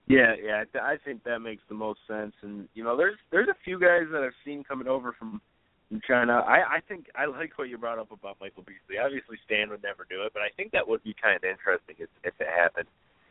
[0.08, 2.32] Yeah, yeah, I think that makes the most sense.
[2.42, 5.40] And you know, there's there's a few guys that I've seen coming over from
[5.88, 6.42] from China.
[6.46, 8.98] I I think I like what you brought up about Michael Beasley.
[8.98, 11.96] Obviously, Stan would never do it, but I think that would be kind of interesting
[11.98, 12.88] if, if it happened.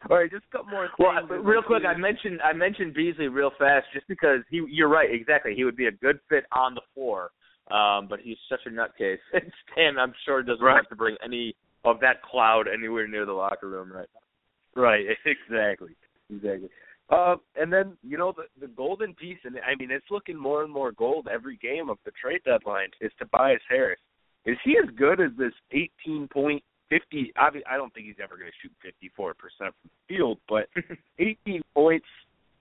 [0.09, 0.89] All right, just a couple more.
[0.99, 4.61] Well, real quick, I mentioned I mentioned Beasley real fast just because he.
[4.69, 5.55] You're right, exactly.
[5.55, 7.31] He would be a good fit on the floor,
[7.71, 9.17] um, but he's such a nutcase.
[9.33, 10.75] And Stan, I'm sure, doesn't right.
[10.75, 11.55] have to bring any
[11.85, 14.81] of that cloud anywhere near the locker room right now.
[14.81, 15.95] Right, exactly
[16.33, 16.69] exactly.
[17.09, 20.63] Uh, and then you know the the golden piece, and I mean it's looking more
[20.63, 23.99] and more gold every game of the trade deadline is Tobias Harris.
[24.45, 27.33] Is he as good as this 18 point 50?
[27.37, 30.37] I mean, I don't think he's ever going to shoot 54 percent from the field,
[30.49, 30.67] but
[31.19, 32.07] 18 points,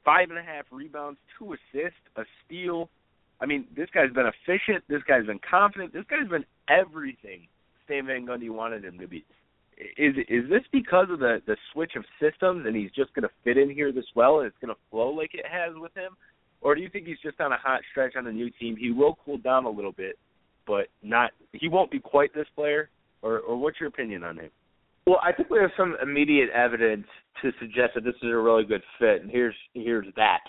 [0.04, 2.88] five and a half rebounds, two assists, a steal.
[3.40, 4.84] I mean, this guy's been efficient.
[4.88, 5.92] This guy's been confident.
[5.92, 7.48] This guy's been everything
[7.86, 9.24] Stan Van Gundy wanted him to be
[9.76, 13.34] is is this because of the the switch of systems and he's just going to
[13.44, 16.16] fit in here this well and it's going to flow like it has with him,
[16.60, 18.76] or do you think he's just on a hot stretch on a new team?
[18.76, 20.18] He will cool down a little bit,
[20.66, 22.90] but not he won't be quite this player.
[23.22, 24.50] Or or what's your opinion on him?
[25.06, 27.06] Well, I think we have some immediate evidence
[27.42, 30.40] to suggest that this is a really good fit, and here's here's that.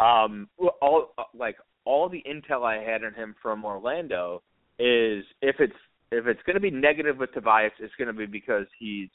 [0.00, 0.48] Um,
[0.80, 4.42] all like all the intel I had on him from Orlando
[4.78, 5.72] is if it's
[6.10, 9.08] if it's going to be negative with Tobias, it's going to be because he's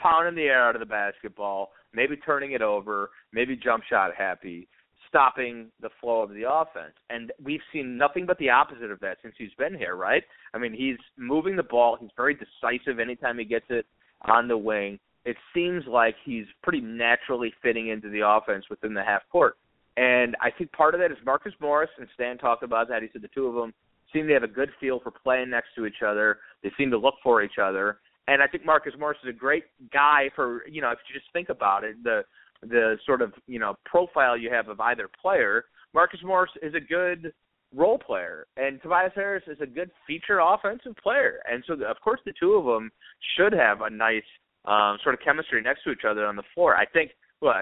[0.00, 4.68] pounding the air out of the basketball, maybe turning it over, maybe jump shot happy,
[5.08, 6.94] stopping the flow of the offense.
[7.10, 10.22] And we've seen nothing but the opposite of that since he's been here, right?
[10.54, 13.86] I mean, he's moving the ball, he's very decisive anytime he gets it
[14.22, 14.98] on the wing.
[15.26, 19.56] It seems like he's pretty naturally fitting into the offense within the half court.
[19.96, 23.02] And I think part of that is Marcus Morris and Stan talked about that.
[23.02, 23.74] He said the two of them
[24.12, 26.38] seem to have a good feel for playing next to each other.
[26.62, 27.98] They seem to look for each other.
[28.28, 31.32] And I think Marcus Morris is a great guy for you know if you just
[31.32, 32.22] think about it the
[32.62, 35.64] the sort of you know profile you have of either player.
[35.92, 37.32] Marcus Morris is a good
[37.74, 41.40] role player, and Tobias Harris is a good feature offensive player.
[41.50, 42.90] And so of course the two of them
[43.36, 44.22] should have a nice
[44.64, 46.76] um, sort of chemistry next to each other on the floor.
[46.76, 47.54] I think well,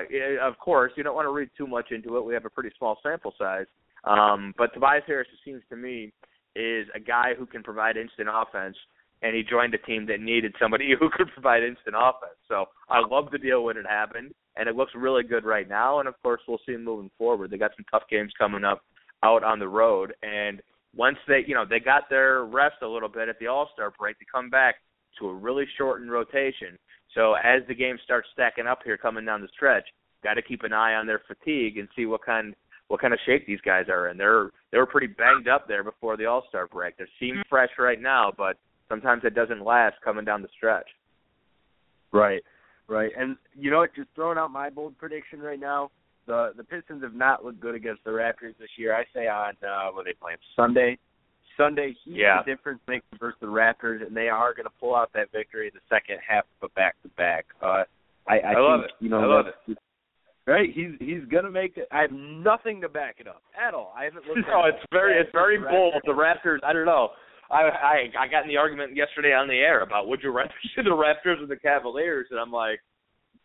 [0.42, 2.24] of course, you don't want to read too much into it.
[2.24, 3.66] We have a pretty small sample size.
[4.04, 6.12] Um, but Tobias Harris, it seems to me,
[6.58, 8.76] is a guy who can provide instant offense,
[9.22, 12.38] and he joined a team that needed somebody who could provide instant offense.
[12.48, 16.00] So I love the deal when it happened, and it looks really good right now.
[16.00, 17.50] And of course, we'll see him moving forward.
[17.50, 18.82] They got some tough games coming up
[19.22, 20.60] out on the road, and
[20.94, 23.92] once they, you know, they got their rest a little bit at the All Star
[23.98, 24.76] break to come back
[25.18, 26.78] to a really shortened rotation.
[27.14, 29.84] So as the game starts stacking up here coming down the stretch,
[30.22, 32.54] got to keep an eye on their fatigue and see what kind
[32.88, 34.16] what kind of shape these guys are in.
[34.16, 36.96] They're they were pretty banged up there before the All Star break.
[36.96, 37.48] They seem mm-hmm.
[37.48, 38.56] fresh right now, but
[38.88, 40.88] sometimes it doesn't last coming down the stretch.
[42.12, 42.42] Right,
[42.88, 43.12] right.
[43.16, 43.94] And you know what?
[43.94, 45.90] Just throwing out my bold prediction right now.
[46.26, 48.94] The the Pistons have not looked good against the Raptors this year.
[48.94, 50.98] I say on uh, what are they playing Sunday.
[51.56, 52.40] Sunday, he's yeah.
[52.44, 55.66] the difference maker versus the Raptors, and they are going to pull out that victory
[55.66, 57.46] in the second half of a back to back.
[57.60, 57.82] Uh,
[58.28, 59.04] I, I, I love think, it.
[59.04, 59.78] You know, I love it.
[60.48, 61.88] Right, he's he's gonna make it.
[61.92, 63.92] I have nothing to back it up at all.
[63.94, 64.40] I haven't looked.
[64.48, 65.92] no, at it's very it's very bold.
[66.06, 66.64] The Raptors.
[66.64, 67.10] I don't know.
[67.50, 70.54] I I I got in the argument yesterday on the air about would you rather
[70.74, 72.80] see the Raptors or the Cavaliers, and I'm like,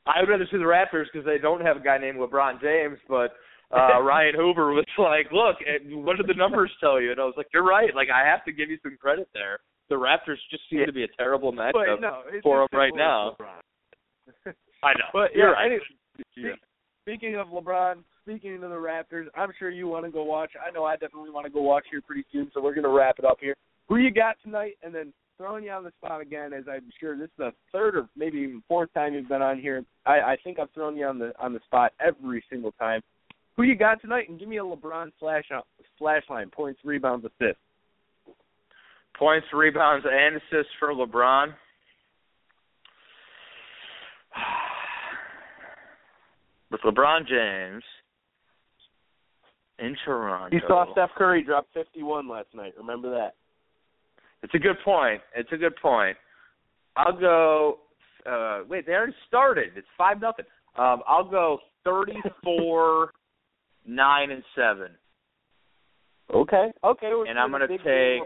[0.08, 2.98] I would rather see the Raptors because they don't have a guy named LeBron James,
[3.10, 3.36] but
[3.76, 5.58] uh Ryan Hoover was like, "Look,
[6.06, 7.94] what did the numbers tell you?" And I was like, "You're right.
[7.94, 9.60] Like I have to give you some credit there.
[9.90, 13.36] The Raptors just seem to be a terrible matchup no, for them right now."
[14.82, 15.12] I know.
[15.12, 15.66] But you're yeah, right.
[15.66, 15.84] Anyway,
[16.38, 16.56] yeah.
[17.04, 20.52] Speaking of LeBron, speaking of the Raptors, I'm sure you want to go watch.
[20.66, 22.90] I know I definitely want to go watch here pretty soon, so we're going to
[22.90, 23.56] wrap it up here.
[23.90, 24.78] Who you got tonight?
[24.82, 27.98] And then throwing you on the spot again, as I'm sure this is the third
[27.98, 29.84] or maybe even fourth time you've been on here.
[30.06, 33.02] I, I think I've thrown you on the on the spot every single time.
[33.58, 34.30] Who you got tonight?
[34.30, 35.60] And give me a LeBron slash uh,
[36.00, 37.60] slash line points, rebounds, assists.
[39.20, 41.48] Points, rebounds, and assists for LeBron.
[46.74, 47.84] with LeBron James
[49.80, 50.54] in Toronto.
[50.54, 52.74] You saw Steph Curry drop 51 last night.
[52.78, 53.36] Remember that?
[54.42, 55.22] It's a good point.
[55.36, 56.18] It's a good point.
[56.98, 57.80] I'll go.
[58.26, 59.72] Uh, wait, they already started.
[59.76, 60.46] It's five nothing.
[60.78, 63.12] Um, I'll go thirty-four,
[63.88, 64.90] nine and seven.
[66.34, 66.72] Okay.
[66.84, 67.12] Okay.
[67.28, 68.22] And I'm gonna take.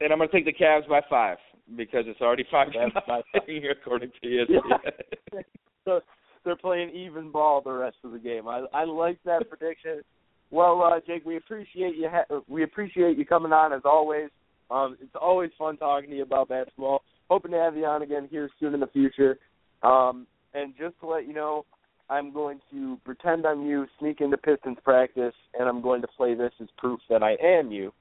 [0.00, 1.36] And I'm gonna take the Cavs by five
[1.76, 2.68] because it's already five
[3.34, 5.42] nothing according to ESPN.
[5.84, 6.00] so
[6.44, 8.48] they're playing even ball the rest of the game.
[8.48, 10.02] I I like that prediction.
[10.50, 12.08] Well, uh, Jake, we appreciate you.
[12.10, 14.28] Ha- we appreciate you coming on as always.
[14.70, 17.02] Um, it's always fun talking to you about basketball.
[17.30, 19.38] Hoping to have you on again here soon in the future.
[19.82, 21.64] Um, and just to let you know,
[22.10, 26.34] I'm going to pretend I'm you, sneak into Pistons practice, and I'm going to play
[26.34, 27.92] this as proof that I am you.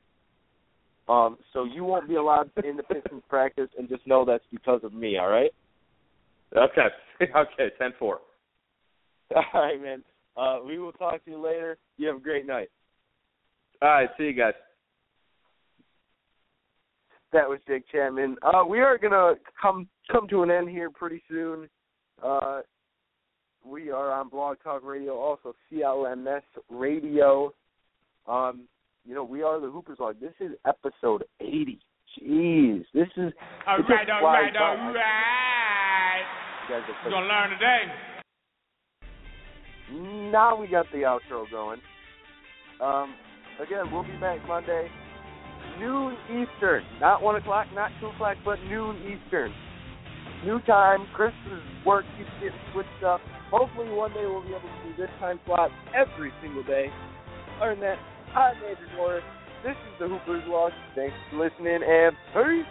[1.07, 4.81] Um, so you won't be allowed in the Pistons practice, and just know that's because
[4.83, 5.17] of me.
[5.17, 5.51] All right?
[6.55, 6.87] Okay.
[7.21, 7.69] Okay.
[7.77, 8.19] Ten four.
[9.53, 10.03] All right, man.
[10.37, 11.77] Uh, we will talk to you later.
[11.97, 12.69] You have a great night.
[13.81, 14.53] All right, see you guys.
[17.33, 18.35] That was Jake Chapman.
[18.41, 21.69] Uh, we are gonna come come to an end here pretty soon.
[22.21, 22.61] Uh,
[23.65, 27.53] we are on Blog Talk Radio, also CLMS Radio.
[28.27, 28.67] Um,
[29.05, 30.19] you know, we are the Hooper's Log.
[30.19, 31.79] This is episode 80.
[32.19, 33.31] Jeez, this is.
[33.65, 36.21] All right, all right, all right.
[36.67, 38.10] You guys are You're gonna learn today.
[39.91, 41.81] Now we got the outro going.
[42.81, 43.13] Um,
[43.61, 44.87] again, we'll be back Monday,
[45.79, 46.83] noon Eastern.
[46.99, 49.53] Not 1 o'clock, not 2 o'clock, but noon Eastern.
[50.45, 51.05] New time.
[51.13, 51.35] Chris's
[51.85, 53.21] work keeps getting switched up.
[53.51, 56.87] Hopefully one day we'll be able to do this time slot every single day.
[57.59, 57.97] Than that,
[58.33, 59.23] I'm Andrew Morris.
[59.63, 60.71] This is the Hooper's Log.
[60.95, 62.65] Thanks for listening and peace.